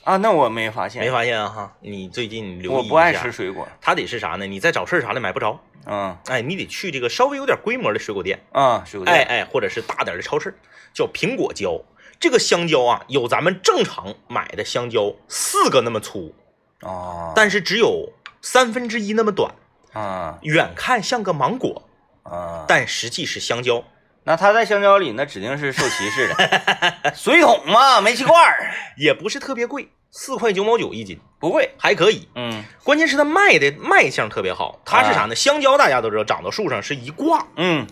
[0.04, 1.48] 啊，那我没发现，没发现啊？
[1.48, 3.66] 哈，你最近留意我不爱吃，水果。
[3.80, 4.46] 它得是啥呢？
[4.46, 9.16] 你在找事儿啥的买不着，嗯哎，你得去这个稍微有点规模的水果店，啊，水果店。
[9.16, 10.54] 哎哎，或者是大点的超市，
[10.92, 11.80] 叫苹果蕉。
[12.20, 16.34] 这个香蕉啊，有咱们正常买的香蕉四个那么粗，
[16.80, 19.54] 啊，但是只有三分之一那么短，
[19.92, 21.88] 啊远看像个芒果，
[22.24, 23.84] 啊，但实际是香蕉。
[24.24, 31.70] 那它在香蕉里那指定是受歧视的，水桶嘛，煤气罐儿 也不是特别贵，四块九毛九一斤，不贵。
[31.78, 32.28] 还可以。
[32.34, 35.34] 嗯关键是它卖的卖相特别好，它是啥呢？
[35.34, 37.86] 香蕉大家都知道，长到树上是一挂，嗯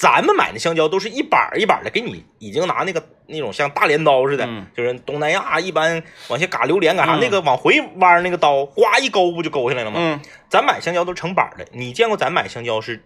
[0.00, 4.66] 咱们买的香蕉都是一板一板的，给你已经拿那个那种像大镰刀似的，嗯。
[4.74, 7.20] 就是东南亚一般往下嘎榴莲干啥，嗯。
[7.20, 9.98] 那个往回弯那个刀，呱一勾不就勾下来了吗？
[10.00, 13.04] 嗯，咱买香蕉都是成板的，你见过咱买香蕉是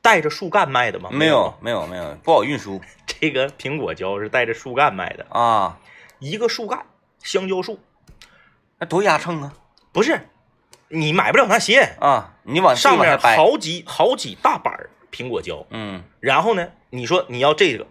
[0.00, 1.08] 带着树干卖的吗？
[1.10, 2.80] 没有没有没有，不好运输。
[3.04, 5.80] 这个苹果蕉是带着树干卖的，啊，
[6.20, 6.86] 一个树干，
[7.20, 7.80] 香蕉树。
[8.78, 9.52] 那多压秤啊。
[9.92, 10.28] 不是，
[10.86, 12.34] 你买不了那些，啊！
[12.44, 16.02] 你往上面好几好几大板儿苹果胶，嗯。
[16.18, 17.86] 然后呢，你说你要这个，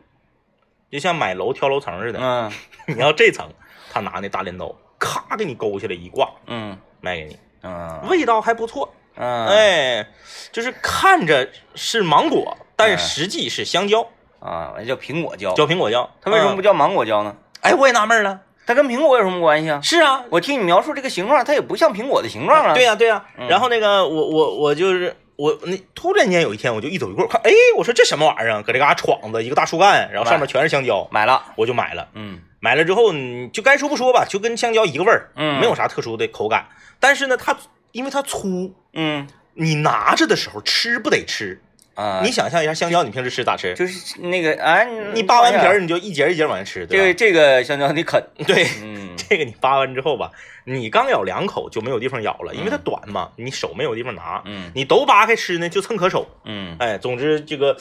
[0.91, 2.51] 就像买楼挑楼层似的，嗯。
[2.87, 3.47] 你要这层，
[3.93, 6.77] 他拿那大镰刀，咔给你勾下来一挂，嗯。
[6.99, 8.01] 卖给你，嗯。
[8.09, 10.07] 味道还不错，嗯，哎，
[10.51, 12.97] 就是看着是芒果，但哎。
[12.97, 14.01] 实际是香蕉，
[14.39, 16.09] 啊，那叫苹果胶，叫苹果胶。
[16.21, 16.63] 它为什么不嗯？
[16.63, 17.35] 叫芒果胶呢？
[17.61, 18.41] 哎，我也纳闷了。
[18.65, 19.81] 它跟苹果有什么关系啊？
[19.81, 22.73] 是啊，我听你描述这个形状，它也不像苹果的形状啊。
[22.73, 23.47] 对呀、对呀、嗯。
[23.47, 28.61] 然后那个我我我就是我那突然间有一天我就一走一过看，哎，我说这什么玩意儿啊？
[28.61, 32.07] 搁这嘎闯子一个大树干，然后上面全是香蕉，买了，我就买了。
[32.13, 36.67] 嗯买了之后，你就该说不说吧，就跟香蕉一个味儿，嗯没有啥特殊的口感。
[36.99, 37.57] 但是呢，它
[37.91, 41.59] 因为它粗，嗯你拿着的时候吃不得吃。
[41.95, 43.73] 啊，你想象一下，香蕉你平时吃咋吃？
[43.73, 47.17] 就是那个啊，你扒完皮儿，你就一节一节往下吃，这个对吧？
[47.17, 49.01] 这个香蕉你啃，对，嗯。
[49.29, 50.29] 这个你扒完之后吧，
[50.65, 54.41] 你刚咬两口就没有地方咬了，因为它短嘛，你手没有地方拿。
[54.45, 54.69] 嗯。
[54.75, 56.27] 你都扒开吃呢，就蹭可手。
[56.43, 56.75] 嗯。
[56.79, 57.77] 哎，总之这个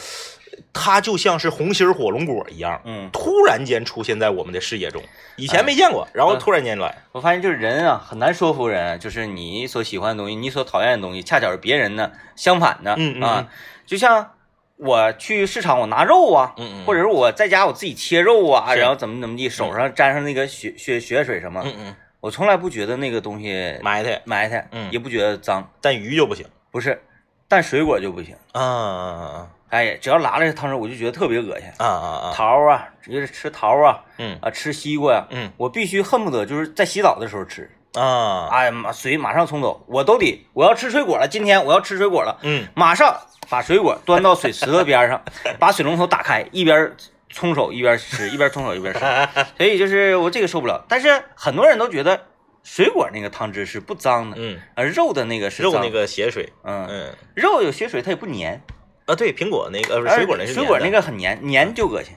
[0.72, 5.02] 它就像是红心火龙果一样，嗯，突然间出现在我们的视野中，
[5.36, 13.22] 以前没见过，然后突然间来，我发现就是人啊，很难说服人，就是你所喜欢的东西，你所讨厌的东西，恰巧是别人呢相反的，嗯嗯。
[13.22, 13.48] 啊，
[13.90, 14.34] 就像
[14.76, 16.84] 我去市场我拿肉啊，嗯嗯。
[16.86, 24.88] 或者是我在家我自己切肉啊，然后怎么怎么地，手上沾上那个血血血水什么，嗯嗯，我从来不觉得那个东西埋汰，埋汰，嗯。
[24.92, 27.02] 也不觉得脏，但鱼就不行，不是，
[27.48, 31.68] 但水果就不行，啊啊哎，只要拿来汤汁，我就觉得特别恶心。
[31.78, 32.28] 啊啊啊。
[32.28, 34.38] 啊，桃啊，直接是吃桃啊，嗯。
[34.40, 35.50] 啊，吃西瓜呀、嗯。
[35.56, 42.68] 我必须恨不得就是在洗澡的时候吃，啊，哎呀妈，水马上冲走，我都得我要吃水果了，今天我要吃水果了，嗯。
[42.74, 45.22] 马上把水果端到水池子边上，
[45.58, 46.94] 把水龙头打开，一边
[47.28, 49.00] 冲手一边吃，一边冲手一边吃，
[49.58, 50.84] 所以就是我这个受不了。
[50.88, 52.26] 但是很多人都觉得
[52.62, 57.14] 水果那个汤汁是不脏的，嗯，而肉的那个是脏肉那，个血水，嗯，嗯。
[57.34, 58.60] 肉有血水它也不粘，
[59.06, 62.14] 啊，对，苹果那个呃不是水果那是水果那个很粘，粘就恶心。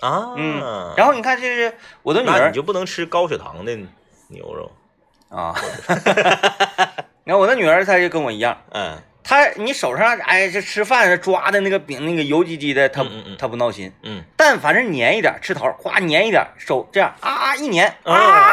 [0.00, 3.76] 啊，嗯，然后你看，这是我的女儿你就不能吃高血糖的
[4.28, 4.72] 牛肉，
[5.32, 5.54] 啊，
[7.24, 8.98] 你看我的女儿她就跟我一样，嗯。
[9.24, 13.36] 她你手上哎这吃饭抓的那个饼那个油唧唧的，她嗯嗯嗯。
[13.38, 14.22] 她不闹心，嗯。
[14.36, 18.50] 但凡是粘一点，吃桃夸粘一点，手这样啊啊一粘啊啊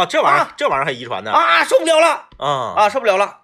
[0.00, 1.30] 啊，这玩意儿这玩意儿还遗传呢。
[1.32, 3.38] 啊受不了了啊，啊受不了了，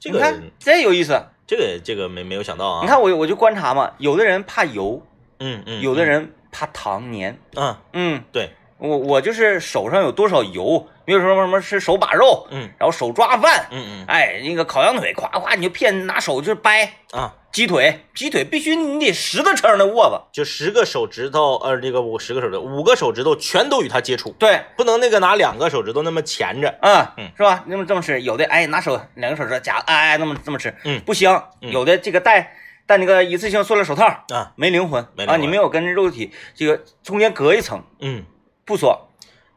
[0.00, 1.26] 这个你看真有意思。
[1.46, 5.02] 这个这个没没有想到啊，你，看我我就观察嘛，有的人怕油，
[5.40, 7.76] 嗯嗯，有的人怕糖粘，嗯。
[7.92, 16.94] 嗯，对，我我就是手上有多少油，比如说什么吃手把肉，嗯然后手抓饭，嗯嗯哎，那个烤羊腿，夸夸你就片拿手就是掰。
[17.12, 27.62] 啊，鸡腿，鸡腿必须你得十个称的握子，就十个手指头，呃，这个五十个手指头，五个手指头全都与它接触，对，不能那个拿两个手指头那么钳着，嗯嗯是吧？
[27.68, 31.50] 那么这么吃，有的哎拿手两个手指头夹，哎哎那么这么吃，嗯不香。
[31.60, 38.24] 嗯有的这个戴戴那个一次性塑料手套，啊，没灵魂没灵魂啊，你没有跟肉体这个中间隔一层，嗯，
[38.64, 38.98] 不爽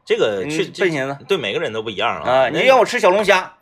[0.08, 2.30] 这个你确笨寻思对每个人都不一样啊。
[2.30, 3.52] 啊你让我吃小龙虾，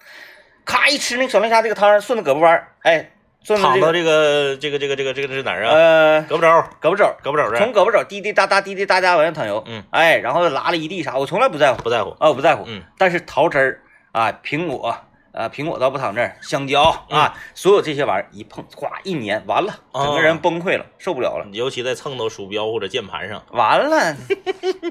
[0.65, 3.11] 咔一吃那个小龙虾这个汤顺着胳膊弯儿，哎，
[3.43, 5.73] 顺着这个躺到这个这个这个这个这个是哪儿啊？
[5.73, 6.47] 呃胳膊肘，
[6.81, 11.83] 胳膊肘，胳膊肘这，从胳膊肘滴滴答答滴滴答答往下淌油，嗯，哎，然后拉了一地啥，我从来不在乎。
[11.83, 13.81] 不在乎，啊，我不在乎，嗯，但是桃汁儿
[14.13, 14.97] 啊，苹果
[15.37, 23.45] 啊，苹果倒不躺这儿，香蕉啊，嗯所有这些玩意儿一碰，哗一粘，完了，整个人崩溃了，受不了了，尤其在蹭到鼠标或者键盘上。
[23.51, 24.17] 完了，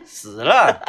[0.06, 0.80] 死了，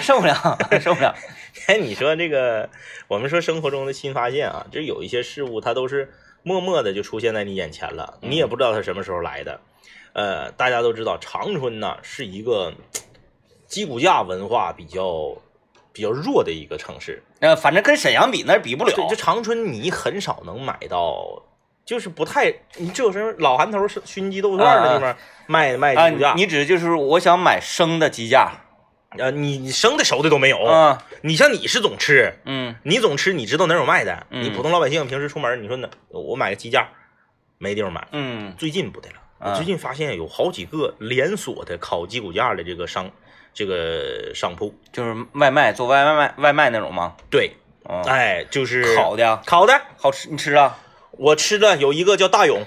[0.00, 0.34] 受不了，
[0.80, 1.14] 受不了，
[1.68, 2.70] 哎，你说这个，
[3.08, 9.60] 我们说生活中的新发现啊，这有一些事物它都是默默的就出现在你眼前了，你也不知道它什么时候来的。
[10.14, 12.72] 呃，大家都知道长春呢是一个
[13.68, 15.36] 鸡骨架文化比较
[15.92, 21.42] 比较弱的一个城市，呃，反正跟沈阳比那比不了，对，就长春你很少能买到，
[21.84, 28.52] 就是不太，你只有什么老韩头熏鸡豆串的地方卖卖啊，鸡骨架，你指就是我想买生的鸡架，
[29.18, 34.26] 呃你你生的熟的都没有，啊，你像你是总吃，嗯你总吃，你知道哪儿有卖的。
[34.30, 35.90] 嗯你普通老百姓平时出门，你说呢？
[36.08, 36.88] 我买个鸡架，
[37.58, 38.08] 没地方买。
[38.12, 43.10] 嗯最近不得了，啊我最近发现有好几个连锁的烤鸡骨架的这个商
[43.54, 44.74] 这个商铺。
[44.92, 47.14] 就是外卖做外卖外卖那种吗？
[47.30, 47.56] 对，
[47.88, 49.80] 嗯，哎，就是烤的，烤的。
[49.96, 50.78] 好吃，你吃啊？
[51.12, 52.64] 我吃的有一个叫大勇，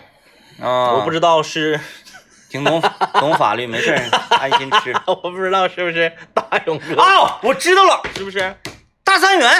[0.62, 1.80] 啊，我不知道是，
[2.50, 2.82] 挺懂
[3.14, 3.98] 懂法律，没事儿，
[4.38, 4.94] 安心吃。
[5.08, 8.56] 我不知道是不是大勇哥，哦，我知道了，是不是？
[9.04, 9.52] 大三元，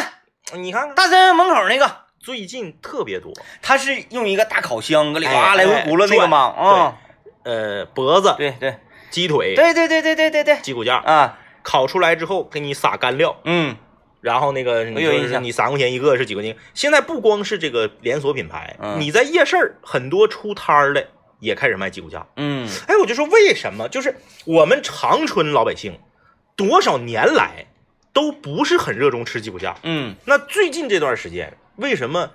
[0.54, 3.34] 你看看，大三元门口那个，最近特别多。
[3.62, 6.38] 他是用一个大烤箱搁里哎哇来回轱辘那个吗？
[6.56, 6.98] 啊，
[7.44, 8.76] 呃，脖子、对对
[9.16, 13.78] 鸡腿、对对对对对对对，鸡骨架，啊，烤出来之后给你撒干料，嗯。
[14.20, 15.42] 然后那个你有印象。
[15.42, 16.54] 你三块钱一个是几块钱？
[16.74, 19.00] 现在不光是这个连锁品牌，嗯。
[19.00, 21.08] 你在夜市儿很多出摊儿的
[21.40, 22.28] 也开始卖鸡骨架。
[22.36, 22.68] 嗯。
[22.90, 23.88] 哎，我就说为什么？
[23.88, 25.98] 就是我们长春老百姓
[26.58, 27.68] 多少年来
[28.12, 29.78] 都不是很热衷吃鸡骨架。
[29.84, 32.32] 嗯，那最近这段时间，为什么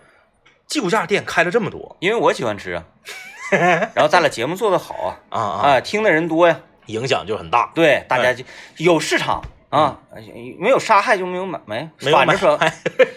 [0.66, 1.98] 鸡骨架店开了这么多？
[2.00, 2.84] 因为我喜欢吃啊，
[3.94, 5.68] 然后咱俩节目做的好啊，啊啊？
[5.72, 6.60] 啊，听的人多呀，
[6.90, 7.70] 影响就很大。
[7.74, 8.44] 对，大家就
[8.79, 9.98] 有市场啊，
[10.59, 12.59] 没有杀害就没有买卖，嗯没有反着说，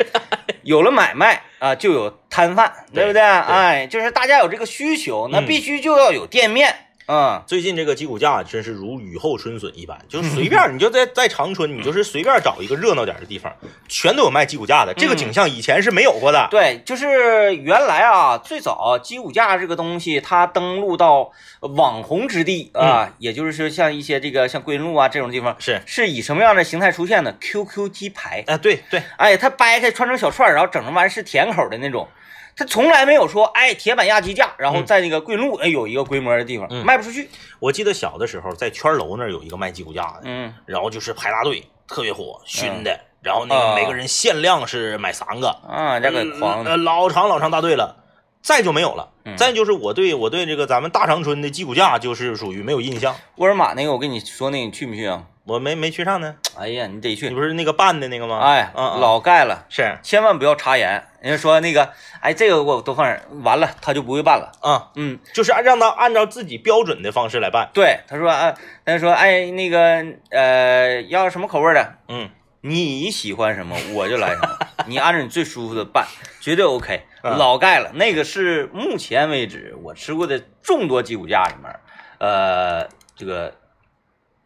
[0.64, 3.22] 有了买卖啊，就有摊贩，对不对？
[3.22, 6.74] 哎，就是大家有这个需求，那嗯必须就要有店面，
[7.08, 13.54] 嗯最近这个鸡骨架真是如雨后春笋一般，就是 随便你就在在长春，你就是随便找一个热闹点的地方，
[13.88, 14.94] 全都有卖鸡骨架的。
[14.94, 16.48] 这个景象以前是没有过的。
[16.50, 32.08] 对，就是原来啊，最早鸡骨架这个东西，它登陆到网红之地啊，也就是说像一些这个像桂林路啊这种地方，是是以什么样的形态出现的？QQ 鸡排，啊，对对，哎，它掰开穿成小串，然后整成完是甜口的那种。
[32.56, 37.30] 他从来没有说，哎，铁板压鸡架，然后在那个桂林路哎有一个规模的地方、嗯卖不出去。
[37.60, 48.03] 我记得小的时候在圈楼那儿有一个卖鸡骨架的，嗯然后就是排大队，特别火，熏的，然后那啊个每个人限量是买三个，啊，这个狂呃，老长老长大队了。
[48.44, 55.24] 再就没有了，嗯再就是我对我对这个咱们大长春的鸡骨架就是属于没有印象，沃尔玛那个，我跟你说那个，你去不去啊？
[55.46, 56.36] 我没没去上呢。
[56.58, 57.36] 哎呀，你得去你。
[57.36, 58.40] 不是那个办的那个吗？
[58.40, 61.04] 哎，老盖了，是千万不要插盐。
[61.20, 61.90] 人家说那个，
[62.22, 64.52] 哎，这个我都放这儿，完了他就不会办了。
[64.62, 67.70] 啊，嗯，就是按让他按照自己标准的方式来办。
[67.74, 68.54] 对，他说啊，
[68.86, 71.94] 他说哎，那个呃，要什么口味的？
[72.08, 72.30] 嗯，
[72.66, 76.08] 你喜欢什么 我就来什么，你按照你最舒服的办，
[76.40, 77.06] 绝对 OK。
[77.22, 77.38] 嗯。
[77.38, 81.76] 老盖了，那个是目前为止我吃过的众多鸡骨架里面，
[82.20, 83.54] 呃，这个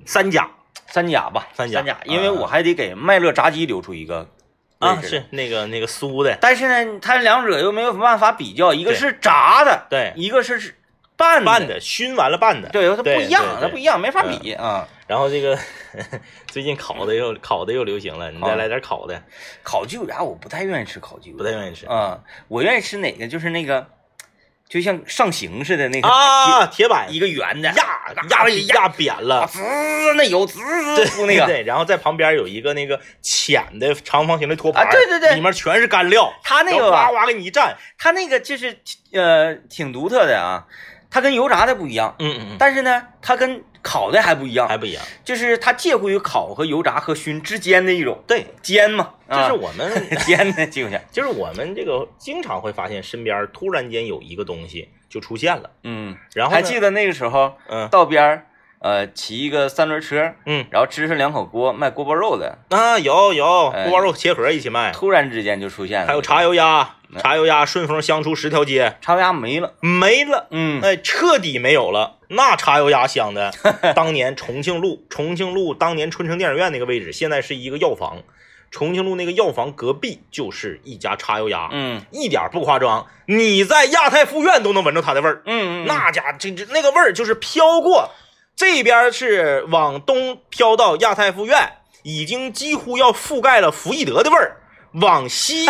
[0.06, 0.49] 三甲。
[0.88, 1.80] 三甲吧，三甲。
[1.80, 4.27] 三甲，因为我还得给麦乐炸鸡留出一个
[4.80, 10.13] 啊，是那个那个酥的，但是呢，它两者又没有办法比较，一个是炸的，对。
[10.15, 10.75] 一个是
[11.17, 12.69] 拌拌的，熏完了拌的。
[12.69, 14.88] 对，它不一样它不一样，没法比啊。
[15.08, 15.58] 然后这个
[16.48, 19.24] 最近烤的又烤的又流行了，你再来点烤的，
[19.63, 23.28] 烤鸡骨架我不太愿意吃烤鸡骨，不太愿意吃啊，我愿意吃哪个？
[23.28, 23.88] 就是那个，
[24.67, 29.48] 就像上刑似的那个啊，铁板一个圆的，压压压扁啊，了。
[29.48, 29.62] 滋
[30.15, 30.60] 那油滋
[30.96, 38.78] 对滋出那个，对，然后在旁边有一个那个浅的长方形的托盘，啊对对对里面全是干料，他那个哇哇给你一蘸，他那个就是
[39.13, 40.65] 呃挺独特的啊，
[41.17, 45.03] 它跟油炸的不一样，嗯嗯嗯，但是呢，它跟烤的还不一样，还不一样。
[45.25, 49.91] 就是它介乎于烤和油炸和熏之间的一种对，煎嘛，这是我们
[50.27, 51.01] 煎的鸡骨架。
[51.12, 57.89] 就是我们这个经常会发现身边突然间有一个东西就出现了，嗯，然后还记得那个时候嗯。
[57.89, 58.45] 道边儿
[58.80, 60.63] 呃骑一个三轮车，嗯。
[60.69, 63.69] 然后支上两口锅卖锅包肉的，啊有有。
[63.69, 66.06] 哎锅包肉切盒一起卖，突然之间就出现了。
[66.08, 70.48] 还有茶油鸭，茶油鸭顺丰香出十条街茶油鸭没了，没了。
[70.52, 72.17] 嗯，哎，彻底没有了。
[72.30, 73.54] 那茶油鸭香的，
[73.96, 78.17] 当年重庆路，重庆路当年春城电影院那个位置，现在是一个药房。
[78.70, 85.41] 重庆路那个药房隔壁就是一家茶油鸭，嗯一点不夸张，你在亚太附院都能闻着它的味儿。
[85.46, 88.10] 嗯嗯，那家这这那个味儿就是飘过，
[88.58, 91.58] 这边是往东飘到亚太附院，
[92.04, 94.58] 已经几乎要覆盖了福义德的味儿。
[94.93, 95.65] 往西，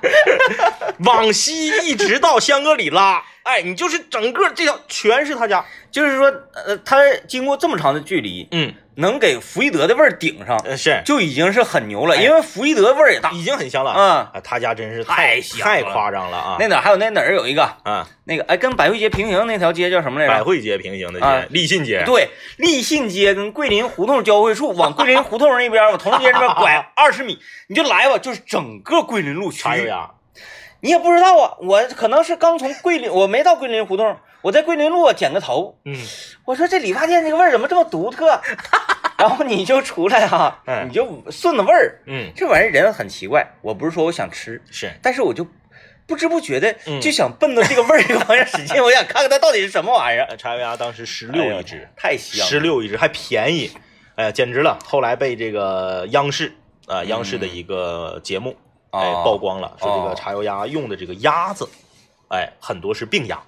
[1.04, 6.26] 往西一直到香格里拉，哎，你就是整个这条全是他家，就是说，
[6.66, 11.02] 呃，他经过这么长的距离，嗯，能给福义德的味儿顶上，呃是。
[11.04, 12.22] 就已经是很牛了，哎。
[12.22, 13.30] 因为福义德味儿也大。
[13.32, 14.00] 已经很香了，嗯，
[14.32, 17.62] 啊，他家真是太香太夸张了啊，那哪还有那哪儿有一个？
[17.84, 20.32] 啊，那个哎，跟百汇街平行那条街叫什么来着？
[20.32, 21.40] 百汇街平行的啊。
[21.40, 29.58] 街，立信街，对，立信街跟桂林胡同交汇处， 往桂林胡同那边，往同济街那边拐 二十米，你就来吧，就是整个桂林路区。
[29.58, 29.62] 域。
[29.62, 30.10] 茶油鸭，
[30.80, 35.94] 你也不知道啊，我可能是刚从桂林，我没到桂林胡同，我在桂林路剪个头，嗯，
[36.44, 38.40] 我说这理发店这个味儿怎么这么独特？
[39.20, 43.46] 然后你就出来哈、 嗯你就顺着味儿，嗯，这玩意儿人很奇怪。
[43.62, 45.46] 我不是说我想吃，是，但是我就
[46.06, 50.24] 不知不觉的嗯就想奔着这个味儿这个方向使劲，我想看看它到底是什么玩意儿。
[50.30, 51.88] 呃茶油鸭当时十六一只。
[51.96, 53.70] 太香了，十六一只还便宜，
[54.16, 54.78] 哎呀，简直了！
[54.84, 56.52] 后来被这个央视
[56.86, 58.56] 啊、央视的一个节目、
[58.90, 61.68] 哎哦曝光了，说这哦个茶油鸭用的这个鸭子，
[62.28, 63.40] 哎，很多是病鸭，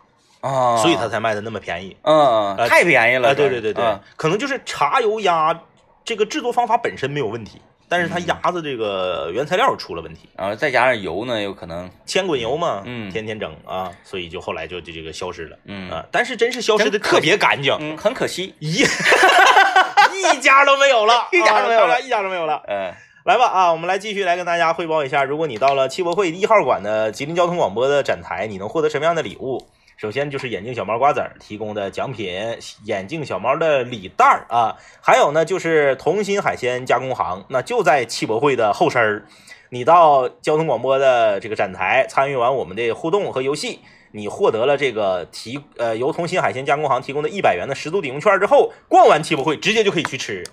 [0.42, 1.96] 啊，所以它才卖的那么便宜。
[2.02, 3.30] 嗯，呃太便宜了。
[3.30, 5.58] 哎，对对对对，嗯可能就是茶油鸭
[6.04, 15.56] 这个制作方法本身没有问题，但是它嗯鸭子这个原材料出了问题，然后再加上油呢，有可能，千滚油嘛，嗯天天整啊，所以就后来就就这个消失了。
[15.64, 18.54] 嗯啊，但是真是消失的特别干净，嗯，很可惜。
[18.58, 18.82] 一
[20.34, 22.62] 一家都没有了， 一家都没有了啊一家都没有了。
[22.68, 22.92] 嗯
[23.24, 29.64] 来吧啊，我们来继续来跟大家汇报一下，如果你到了汽博会一号馆的吉林交通广播的展台，你能获得什么样的礼物？
[29.96, 39.26] 首先就是眼镜小猫瓜子儿提供的奖品，眼镜小猫的礼袋儿啊，还有呢就是同心海鲜加工行，那就在汽博会的后身儿。
[39.68, 50.44] 你到交通广播的这个展台参与完我们的互动和游戏，你获得了这个提呃由同心海鲜加工行提供的一百元的十足抵用券之后，逛完汽博会直接就可以去吃。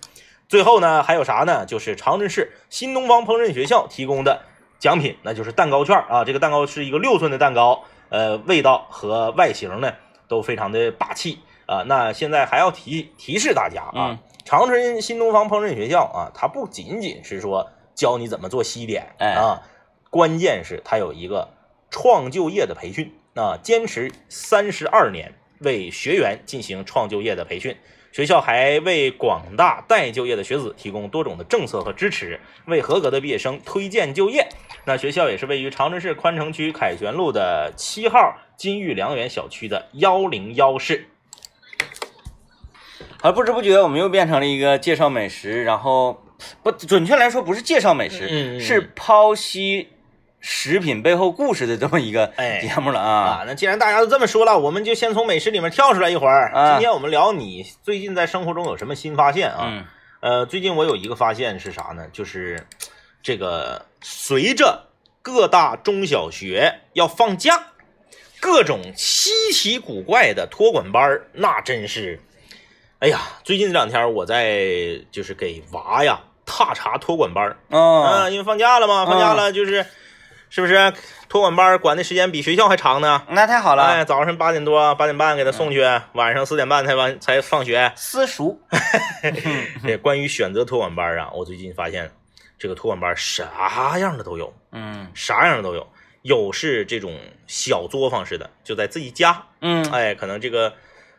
[0.47, 1.65] 最后呢，还有啥呢？
[1.65, 4.43] 就是长春市新东方烹饪学校提供的
[4.79, 6.23] 奖品，那就是蛋糕券啊。
[6.23, 9.93] 这个蛋糕是一个六寸的蛋糕，呃，味道和外形呢
[10.27, 11.83] 都非常的霸气啊。
[11.87, 19.61] 那现在还要提提示大家啊，嗯长春新东方烹饪学校啊，它不仅仅是说教你怎么做西点哎啊，
[20.09, 21.49] 关键是它有一个
[21.91, 27.75] 创就业的培训啊，坚持三十二年为学员进行创就业的培训。
[28.11, 34.49] 学校还为广大待就业的学子提供多种的政策和支持，为合格的毕业生推荐就业。
[34.85, 41.05] 那学校也是位于长春市宽城区凯旋路的七号金玉良园小区的幺零幺室。
[43.21, 46.23] 而，不知不觉我们又变成了一个介绍美食，然后
[46.63, 49.89] 不准确来说不是介绍美食，是剖析
[50.39, 56.51] 食品背后故事的这么一个哎节目了啊啊。，那既然大家都这么说了，我们就先从美食里面跳出来一会儿。
[56.53, 59.59] 啊今天我们聊你最近在生活中有什么新发现啊？
[59.63, 59.85] 嗯
[60.21, 62.07] 呃，最近我有一个发现是啥呢？
[62.11, 62.67] 就是
[63.23, 64.87] 这个随着
[65.21, 67.67] 各大中小学要放假，
[68.41, 72.21] 各种稀奇古怪的托管班儿那真是，
[72.99, 79.85] 哎呀，最近这两天我在就是给娃呀踏查托管班儿哦，啊，因为放假了嘛，放假了就是、
[80.49, 80.93] 是不是
[81.27, 83.23] 托管班管的时间比学校还长呢？
[83.29, 85.81] 那太好了，哎，早上八点多、八点半给他送去，
[86.13, 87.91] 晚上四点半才完才放学。
[87.95, 88.59] 私塾。
[89.83, 92.11] 对，关于选择托管班啊，我最近发现
[92.57, 95.87] 这个托管班啥样的都有，嗯啥样的都有。
[96.23, 100.73] 有是这种小作坊式的，就在自己家，嗯哎，可能这个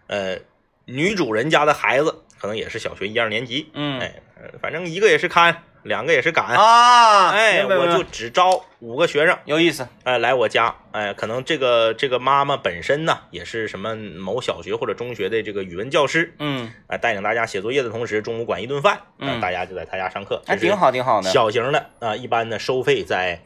[0.09, 0.37] 呃
[0.85, 9.89] 女主人家的孩子可能也是小学一二年级，嗯哎，呃反正一个也是看，两个也是赶，啊，哎，我就只招五个学生，有意思。
[10.05, 21.31] 哎，来我家，哎，可能这个这个妈妈本身呢，也是什么某小学或者中学的这个语文教师，嗯，哎，带领大家写作业的同时，中午管一顿饭，嗯呃大家就在他家上课，还挺好，挺好的。
[21.31, 23.41] 小型的啊、一般的收费在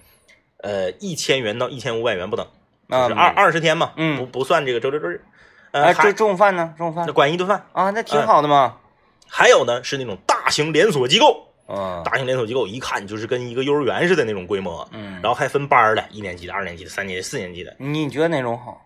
[0.59, 2.47] 呃一千元到一千五百元不等，
[2.89, 5.25] 就啊是二二十天嘛，嗯不不算这个周六周日，
[5.71, 6.75] 呃，哎，这中中午饭呢？
[6.77, 8.79] 中午饭那管一顿饭，啊，那挺好的嘛。
[9.27, 18.81] 还有呢是那种大型连锁机构，嗯大型连锁机构一看就是跟一个幼儿园似的那种规模，嗯，然后还分班的，一年级的、二年级的、三年级、四年级的，你觉得哪种好？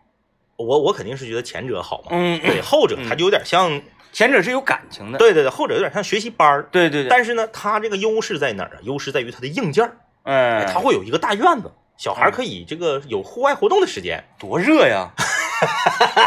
[0.56, 3.80] 我我肯定是觉得前者好嘛，嗯，对，后者它就有点像，
[4.12, 5.18] 前者是有感情的。
[5.18, 8.78] 对对对，后者有点像学习班儿，对对对，但是呢，它这个优势在哪儿啊？
[8.82, 14.24] 优势在于它的硬件儿，嗯，它会有一个大院子，小孩可以这个有户外活动的时间。
[14.38, 15.10] 多热呀！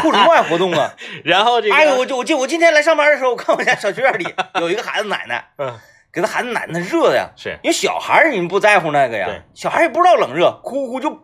[0.02, 0.94] 户外活动啊！
[1.24, 4.26] 然后这个，哎呦，我就我今我今天来上班的时候，我看我家小区院里
[4.60, 5.78] 有一个孩子奶奶，嗯，
[6.12, 7.30] 给他孩子奶奶热的呀。
[7.36, 11.18] 是因为小孩儿你们不在乎那个呀对，小孩儿也不知道冷热，呼呼就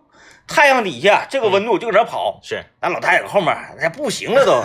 [0.47, 4.63] 太阳底下这个温度就搁那跑，是，那老太太搁后面那不行了都。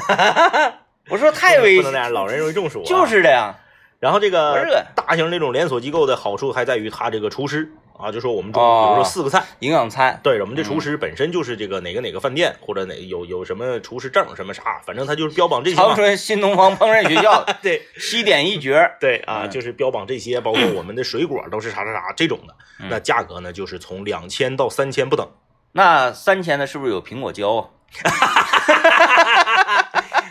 [1.12, 2.86] 我说太危险，不能那样，老人容易中暑、啊。
[2.86, 3.56] 就，是的呀。
[4.00, 9.44] 然后这个大型这种连锁机构的好处还在于它这个厨师啊，就说我们中比如说四个菜。
[9.60, 15.76] 营养餐，对，我们这厨师本身就是这个哪个哪个饭店或者哪有有什么厨师证什么啥，反正他就是标榜这些。
[15.76, 18.92] 长春新东方烹饪学校 对西点一绝。
[19.00, 25.30] 对啊，嗯就是标榜这些，包括我们的水果都是啥啥啥这种的，嗯那价格呢就是从两千到三千不等。
[25.74, 27.70] 那三千的是不是有苹果胶啊？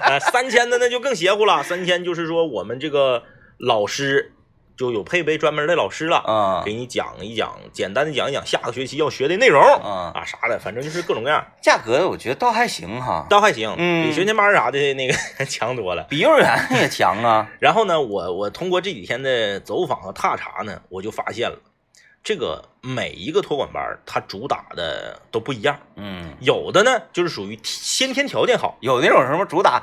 [0.01, 3.23] 呃， 三千的那就更邪乎了，三千就是说我们这个
[3.59, 4.33] 老师
[4.77, 6.63] 就有配备专门的老师了，啊。
[6.65, 9.63] 给你讲一讲，简单的讲一讲下个学期要学的内容。
[9.63, 14.07] 啊，啊啥的，反正就是各种各样，价格我觉得倒还行哈，倒还行，嗯。
[14.07, 15.15] 比学前班啥的那个
[15.45, 16.05] 强多了。
[16.05, 17.49] 比幼儿园也强啊。
[17.61, 21.59] 然后呢，我我通过这几天的走访和踏查呢，我就发现了，
[22.25, 29.83] 这个每一个托管班它主打的都不一样，嗯，有的呢就是属于先天条件好，有那种什么主打，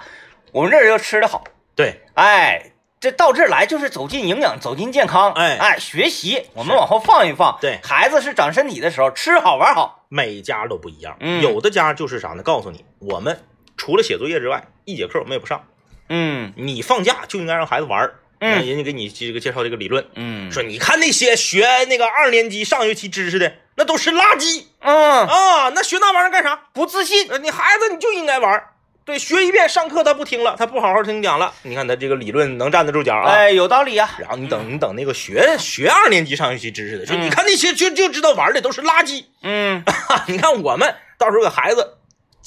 [0.52, 1.44] 我们这儿就吃的好，
[1.76, 2.69] 对，哎，
[3.00, 12.44] 这到这儿来就是走进营养，走进健康，哎哎，学习，我们往后放一放，对孩子是长身体的时候，吃好玩好，每家都不一样，嗯有的家就是啥呢？
[12.44, 13.42] 告诉你，我们
[13.78, 15.64] 除了写作业之外，一节课我们也不上。
[16.10, 18.16] 嗯你放假就应该让孩子玩儿。
[18.42, 25.70] 嗯人家给你这个介绍这个理论，嗯说你看那些学那个二年级上学期知识的，那都是垃圾嗯，啊！
[25.76, 26.68] 那学那玩意儿干啥？
[26.74, 28.70] 不自信，呃，你孩子你就应该玩儿。
[29.10, 31.52] 对，学一遍上课他不听了，他不好好听讲了。
[31.64, 33.32] 你看他这个理论能站得住脚啊。
[33.32, 37.24] 哎，有道理啊，然后你等你等那个学学二年级上学期知识的，说嗯。
[37.24, 39.26] 你看那些就就知道玩的都是垃圾。
[39.42, 39.84] 嗯。
[40.30, 41.96] 你看我们到时候给孩子，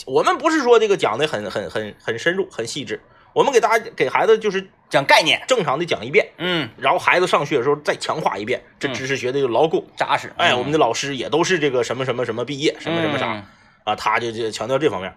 [0.06, 3.00] 我们不是说这个讲的很很很很深入很细致，
[3.32, 8.94] 我们给大家给孩子就是讲概念，正常的讲一遍，嗯，然后孩子上学的时候再强化一遍，这嗯。
[8.94, 9.90] 知识学的就牢固。
[9.96, 10.58] 扎实，哎，嗯。
[10.58, 13.32] 我们的老师也都是这个什么什么什么毕业，什么什么啥。
[13.32, 13.44] 嗯。
[13.82, 15.12] 啊，他就就强调这方面。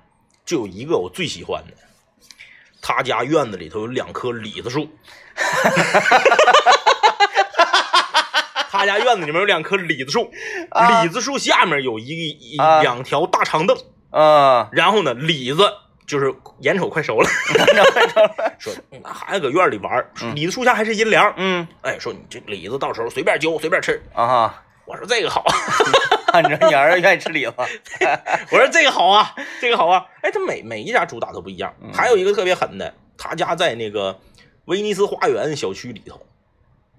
[0.46, 1.74] 就有一个我最喜欢的，
[2.82, 4.88] 他家院子里头有两棵李子树。
[8.70, 10.30] 他家院子里面有两棵李子树，
[10.70, 11.02] 啊。
[11.04, 12.82] 李子树下面有一一啊。
[12.82, 13.78] 两条大长凳，
[14.12, 15.64] 嗯，然后呢，李子
[16.06, 17.30] 就是眼瞅快熟了，
[18.60, 21.66] 说那孩子搁院里玩李子树下还是阴凉，嗯。
[21.82, 24.02] 哎，说你这李子到时候随便揪随便吃。
[24.14, 25.46] 啊哈，我说这个好，
[26.42, 27.54] 看着你儿子愿意吃李子，
[28.52, 30.06] 我说这个好啊，这个好啊。
[30.22, 34.20] 哎，他每每一家主打都不一样，还有一个特别狠的，他家在那个
[34.66, 36.20] 威尼斯花园小区里头，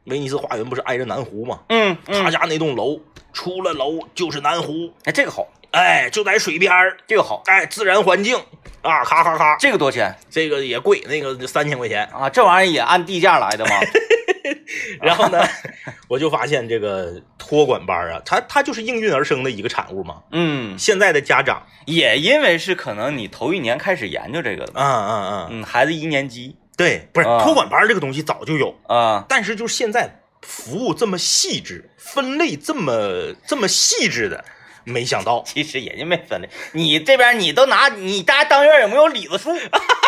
[0.05, 1.61] 威尼斯花园不是挨着南湖吗？
[1.68, 2.99] 嗯嗯，他家那栋楼
[3.32, 8.39] 出了楼就是南湖，哎，这个好，哎，就在水边儿，这个好，哎，自然环境。
[8.82, 10.14] 啊，咔咔咔，这个多少钱？
[10.30, 12.05] 这个也贵，那个三千块钱。
[12.07, 12.30] 啊？
[12.30, 13.72] 这玩意儿也按地价来的吗？
[15.01, 15.43] 然后呢，
[16.09, 20.23] 我就发现这个托管班啊，它它就是应运而生的一个产物嘛。
[20.33, 34.45] 嗯，现在的家长，也因为是可能你头一年开始研究这个的，嗯嗯嗯，嗯，孩子一年级对，不是啊托管班这个东西早就有，啊，但是就是现在服务这么细致，分类这么这么细致的，
[34.85, 35.43] 没想到。
[35.47, 36.49] 其实人家没分类。
[36.73, 39.51] 你这边你都拿你家当院有没有李子树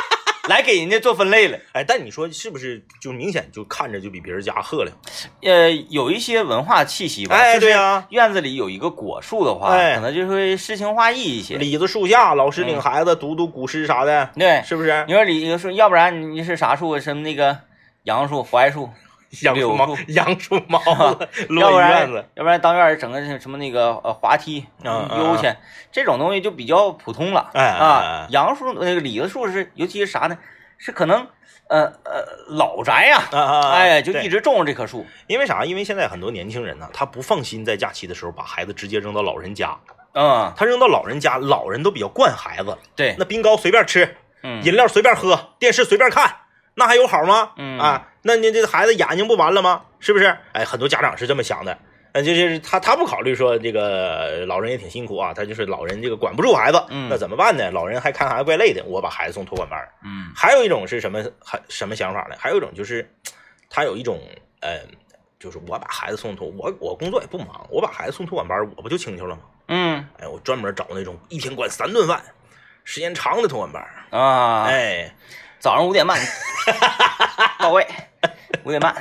[0.48, 1.58] 来给人家做分类了？
[1.72, 4.96] 哎，但你说是不是就明显就看着就比别人家鹤亮？
[5.42, 7.36] 呃，有一些文化气息吧。
[7.36, 11.56] 哎就是对呀院子里有一个果树的话，哎可能就会诗情画意一些。
[11.58, 15.04] 李子树下，老师领孩子读读古诗啥的，对，是不是？
[15.06, 16.98] 你说李子树，要不然你是啥树？
[16.98, 17.56] 什么那个
[18.04, 18.88] 杨树、槐树，
[19.42, 20.78] 杨树毛柳树， 杨树毛
[21.14, 21.28] 子，
[21.60, 22.24] 要不然一院子。
[22.34, 25.56] 要不然当院儿整个什么那个呃滑梯、嗯嗯悠闲
[25.92, 27.50] 这种东西就比较普通了。
[27.54, 30.38] 哎啊，杨树那个李子树是，尤其是啥呢？
[30.78, 31.26] 是可能
[31.68, 33.70] 呃呃老宅呀、啊啊啊！
[33.72, 35.04] 哎，就一直种着这棵树。
[35.26, 35.64] 因为啥？
[35.64, 39.76] 因为现在很多年轻人呢，他不放心在假期的时候把孩子直接扔到老人家，
[40.14, 46.32] 嗯，他扔到老人家，老人都比较惯孩子，对，那冰糕随便吃，嗯饮料随便喝，电视随便看，
[46.74, 47.50] 那还有好吗？
[47.56, 49.84] 嗯啊，那你这孩子眼睛不完了吗？
[50.00, 50.36] 是不是？
[50.52, 51.76] 哎，很多家长是这么想的。
[52.14, 57.70] 那，就是他他不考虑说这个老人也挺辛苦啊，他就是老人这个管不住孩子，嗯那怎么办呢？
[57.70, 59.78] 老人还看孩子怪累的，我把孩子送托管班。
[60.04, 62.36] 嗯还有一种是什么还什么想法呢？
[62.38, 63.08] 还有一种就是，
[63.68, 64.18] 他有一种
[64.60, 64.80] 呃，
[65.38, 69.42] 就是我把孩子送托，我我工作也不忙，我把孩子送托管班，我不就轻巧了吗？
[69.68, 72.22] 嗯哎，我专门找那种一天管三顿饭，
[72.84, 73.84] 时间长的托管班。
[74.18, 75.14] 啊，哎，
[75.58, 76.18] 早上五点半
[77.58, 77.86] 到位，
[78.64, 78.94] 五点半，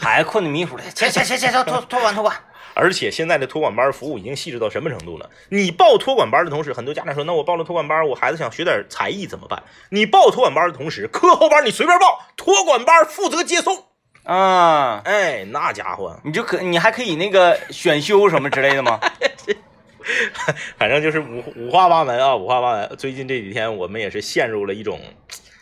[0.00, 2.34] 孩子困得迷糊了，起起起起，托托托管托管。
[2.74, 5.28] 而且现在的托管班服务已经细致到什么程度了？
[5.50, 9.62] 你报托管班的同时，很多家长说，那我报了托管班，我孩子想学点才艺怎么办？
[9.90, 13.84] 你报托管班的同时，课后班你随便报，托管班负责接送。
[14.24, 18.98] 啊，哎，那家伙，你就可你还可以那个选修什么之类的吗？
[20.78, 22.96] 反正就是五五花八门啊，五花八门。
[22.96, 24.98] 最近这几天，我们也是陷入了一种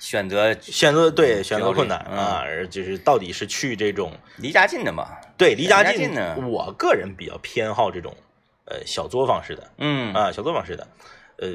[0.00, 5.06] 选择选择对选择困难啊，而就是到底是去这种离家近的嘛。
[5.36, 8.16] 对离家近近呢我个人比较偏好这种
[8.64, 10.88] 呃小作坊式的嗯啊，小作坊式的，
[11.36, 11.48] 呃，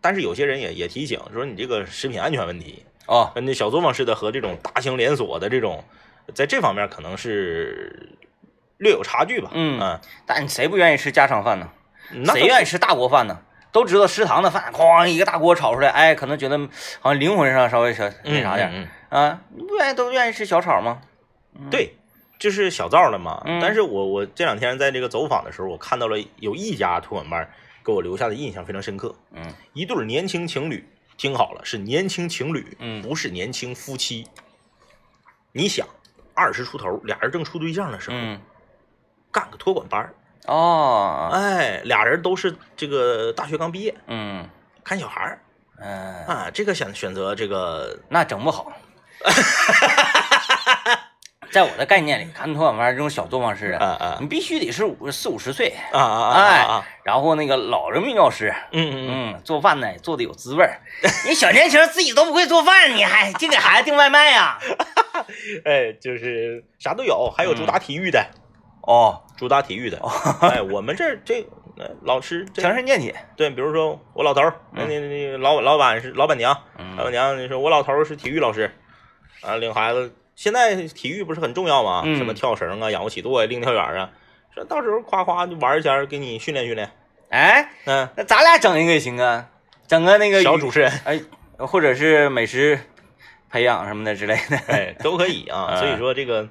[0.00, 5.84] 但是有些人也也提醒说你这个食品安全问题，哦，那小作坊式的和这种大型连锁的这种，
[6.34, 8.10] 在这方面可能是
[8.78, 9.50] 略有差距吧。
[9.52, 11.68] 嗯啊，但谁不愿意吃家常饭呢？
[12.12, 13.40] 那谁愿意吃大锅饭呢？
[13.72, 16.58] 都知道食堂的饭，哐一个大锅炒出来，哎，可能觉得
[17.00, 21.00] 好像灵魂上稍微小那啥点嗯嗯嗯啊，你不愿意都愿意吃小炒吗？
[21.70, 21.94] 对，
[22.38, 23.42] 就是小灶的嘛。
[23.44, 27.48] 嗯但是我我这两天在这个走访的时候，我看到了有一家托管班
[27.84, 29.14] 给我留下的印象非常深刻。
[29.32, 34.26] 嗯一对年轻情侣，听好了，是年轻情侣，嗯不是年轻夫妻。
[35.52, 35.86] 你想，
[36.34, 38.40] 二十出头，俩人正处对象的时候，嗯
[39.32, 40.14] 干个托管班儿，
[40.46, 44.48] 哦哎，俩人都是这个大学刚毕业，嗯。
[44.82, 45.38] 看小孩儿。
[45.82, 48.72] 嗯，啊，这个选选择这个，那整不好。
[51.52, 54.18] 在我的概念里，看托管班这种小作坊式的，啊啊。
[54.20, 60.80] 你必须得是五四五十岁，啊啊啊然后那个老人民教师，嗯嗯嗯，做饭呢做的有滋味儿。
[61.26, 64.58] 你小年轻自己都不会做饭，你还净给孩子订外卖呀？
[64.62, 64.76] 嗯，
[65.66, 68.24] 哎，就是啥都有，还有主打体育的，
[68.82, 70.00] 哦，主打体育的，
[70.42, 71.42] 哎，我们这这
[71.76, 73.14] 呃老师这强身健体。
[73.36, 76.96] 对，比如说我老头儿，那那那老老板是老板娘，嗯。
[76.96, 78.70] 老板娘你说我老头儿是体育老师，
[79.42, 82.02] 啊，领孩子，现在体育不是很重要吗？
[82.04, 82.16] 嗯。
[82.16, 84.10] 什么跳绳啊、仰卧起坐呀、另跳远啊，
[84.54, 86.90] 说到时候夸夸就玩一下，给你训练训练，
[87.28, 89.48] 哎，嗯，那咱俩整一个也行啊，
[89.86, 91.20] 整个那个语小主持人，哎，
[91.58, 92.80] 或者是美食
[93.50, 94.56] 培养什么的之类的。
[94.68, 95.66] 哎，都可以啊。
[95.70, 96.48] 哎 所以说这个，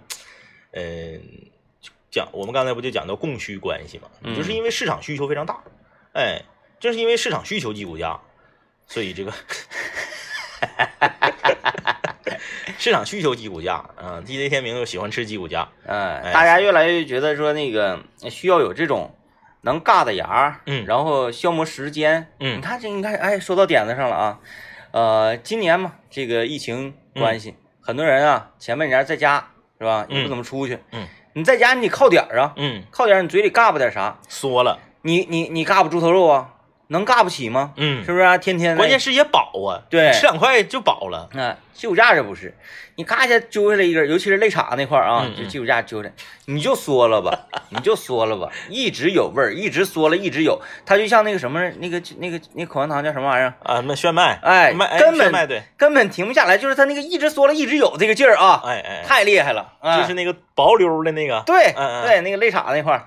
[0.71, 1.21] 嗯、
[2.11, 5.61] 讲我们刚才不就讲到供需关系嘛，嗯就是因为市场需求非常大，
[6.13, 6.41] 哎，
[6.79, 8.19] 正是因为市场需求击骨价，
[8.87, 9.31] 所以这个
[12.77, 14.21] 市场需求击骨价啊。
[14.25, 17.99] DJ 天明又喜欢吃击骨架，嗯，哎大家越来越觉得说那个
[18.29, 19.15] 需要有这种
[19.61, 22.31] 能尬的牙儿，嗯然后消磨时间。
[22.39, 24.39] 嗯你看这，你看，哎，说到点子上了啊。
[24.91, 30.79] 呃，今年嘛，这个疫情关系，很多人啊，前半年在家是吧，也嗯不怎么出去。
[30.91, 31.07] 嗯
[31.39, 34.17] 你在家你得靠点儿啊，嗯，靠点儿，你嘴里嘎巴点啥？
[34.27, 36.49] 缩了，你你你嘎巴猪头肉啊，
[36.89, 37.73] 能尬不起吗？
[37.77, 38.37] 嗯是不是、啊？
[38.37, 41.29] 天天关键是也饱啊，对吃两块就饱了。
[41.35, 42.55] 啊，鸡骨架这不是，
[42.95, 46.13] 你咔一下揪下来一根，尤其是肋叉那块啊，嗯嗯就鸡骨架揪下来，
[46.45, 61.71] 你就缩了吧，你就缩了吧，一直有味儿，一直缩了，一直有，它就像那个什么，那个那个那口香糖叫什么玩意儿，啊，那炫迈，哎麦，根本对，根本停不下来，就是它那个一直缩了，一直有这个劲儿啊，哎哎，太厉害了，啊就是那个薄溜的那个，对
[62.03, 62.99] 对，那个肋叉那块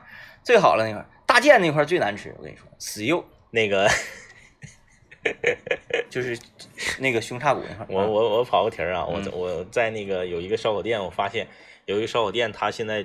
[0.44, 3.88] 最好了那块儿，大件那块最难吃，我跟你说，死肉那个
[6.10, 6.36] 就是
[6.98, 9.30] 那个胸叉骨那块，我我我跑个题儿啊，我嗯。
[9.32, 11.46] 我在那个有一个烧烤店，我发现
[11.84, 13.04] 有一个烧烤店，他现在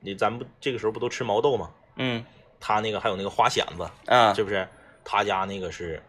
[0.00, 1.70] 你咱不这个时候不都吃毛豆吗？
[1.96, 2.24] 嗯。
[2.60, 4.66] 他那个还有那个花蚬子，啊是不是？
[5.04, 6.02] 他家那个是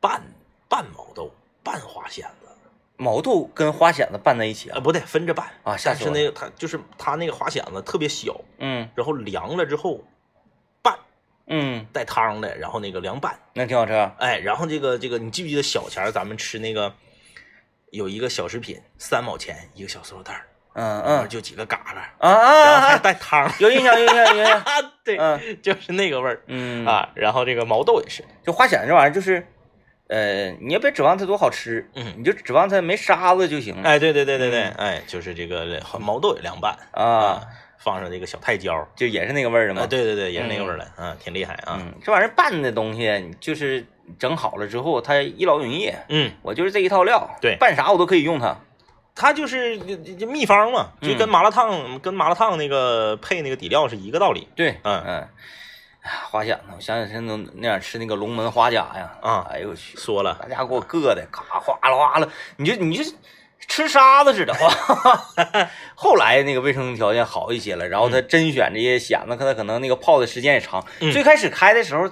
[0.00, 0.22] 半
[0.68, 2.48] 半毛豆半花蚬子，
[2.96, 8.88] 毛豆跟花蚬子拌在一起啊，啊，不对，分着拌啊吓但是那个他就是他那个花蚬子特别小，嗯。
[8.94, 10.04] 然后凉了之后拌
[11.48, 16.92] 嗯，带汤的，然后那个凉拌，那挺好吃啊，哎，然后这个这个你记不记得小钱儿咱们吃那个
[17.90, 21.28] 有一个小食品三毛钱一个小塑料袋儿，嗯嗯。
[21.28, 25.62] 就几个嘎啦，啊然后还啊啊，带汤，有印象有印象有印象，啊， 对，嗯。
[25.62, 26.42] 就是那个味儿。
[26.48, 27.08] 嗯，啊。
[27.14, 29.46] 然后这个毛豆也是，就花钱这玩意儿就是，
[30.08, 33.80] 呃，你也别指望它多好吃，嗯，你就指望它没沙子就行。
[33.82, 34.74] 哎，对对对对对，嗯。
[34.78, 36.76] 哎，就是这个毛豆也凉拌。
[36.92, 37.40] 啊，，
[37.78, 43.86] 放上这个小泰椒，就也是那个味儿的嘛啊，，对对对，也是那个味儿的，嗯，挺厉害啊，嗯，这玩意儿拌的东西，就是
[44.18, 45.92] 整好了之后，它一劳永逸。
[46.08, 47.56] 嗯，我就是这一套料，对。
[47.56, 48.56] 拌啥我都可以用它。
[49.14, 51.30] 它就是就就秘方嘛，就跟嗯。
[51.30, 55.02] 麻辣烫跟麻辣烫那个配那个底料是一个道理，对，嗯。
[55.06, 55.28] 嗯，
[56.02, 63.02] 哎呀花甲呢，我想起来那那样吃那个龙门花甲呀，啊哎呦我去，说了，大家给我硌的，咔哗啦哗啦，你就你就
[63.68, 64.52] 吃沙子似的。
[64.54, 70.84] 哇 后来那个卫生条件好一些了，然后他甄选这些蚬子，他可能那个泡的时间也长。
[71.00, 72.10] 嗯最开始开的时候，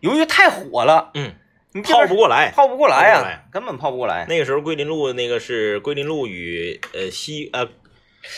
[0.00, 1.34] 由于太火了，嗯，
[1.72, 2.50] 你泡不过来。
[2.54, 4.26] 泡不过来呀、泡不过来根本泡不过来。
[4.28, 7.66] 那个时候桂林路那个是桂林路与呃西呃，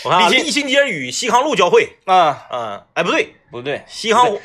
[0.04, 4.40] 我看啊立新立新街与西康路交汇，啊，嗯，哎不对，不对，西康不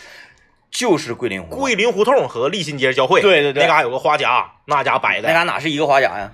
[0.69, 1.55] 就是桂林湖。
[1.55, 6.31] 桂林胡同和立新街交汇，对对对那嘎有个花甲，那家摆的那的，嘎哪是一个花甲呀？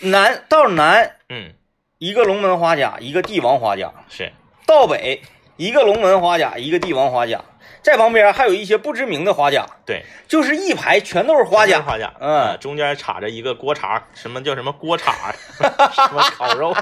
[0.00, 1.52] 南到南嗯，
[1.98, 4.32] 一个龙门花甲，一个帝王花甲；是，
[4.66, 5.22] 到北
[5.56, 7.42] 一个龙门花甲，一个帝王花甲。
[7.80, 11.80] 在旁边还有一些不知名的花甲，对，就是一排全都是花甲。
[11.80, 16.74] 花甲，嗯呃中间插着一个锅叉，什么叫什么锅叉， 什么烤肉，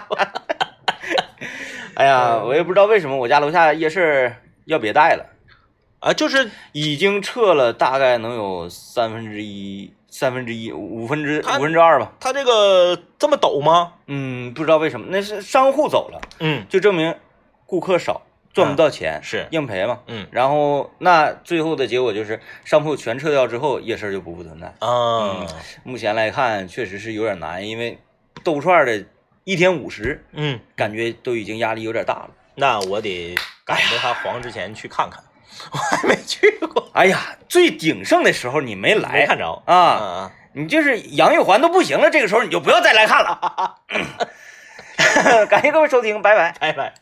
[1.95, 5.27] 哎呀，我也不知道为什么我家楼下夜市要别带了，
[6.01, 12.11] 啊，就是已经撤了大概能有三分之一、三分之一、五分之五分之二吧。
[12.19, 13.93] 他这个这么陡吗？
[14.07, 17.15] 嗯，不知道为什么，那是商户走了，嗯，就证明
[17.67, 18.23] 顾客少，
[18.55, 20.01] 赚不到钱，是，硬赔嘛。
[20.07, 24.73] 嗯然后那最后的结果就是商铺全撤掉之后，夜市就不复存在。
[24.79, 25.47] 啊，
[25.85, 27.99] 目前来看，确实是有点难，因为
[28.43, 29.05] 豆串的
[29.45, 32.31] 一天五十，嗯，感觉都已经压力有点大了。
[32.55, 33.35] 那我得
[33.67, 35.23] 赶着他黄之前去看看，
[35.73, 43.77] 我还没去过，哎呀，最鼎盛的时候你没来，没看着啊，啊，你就是杨玉环都不行了，这个时候你就不要再来看了。
[45.49, 46.55] 感谢各位收听，拜拜。
[46.59, 46.95] 拜拜。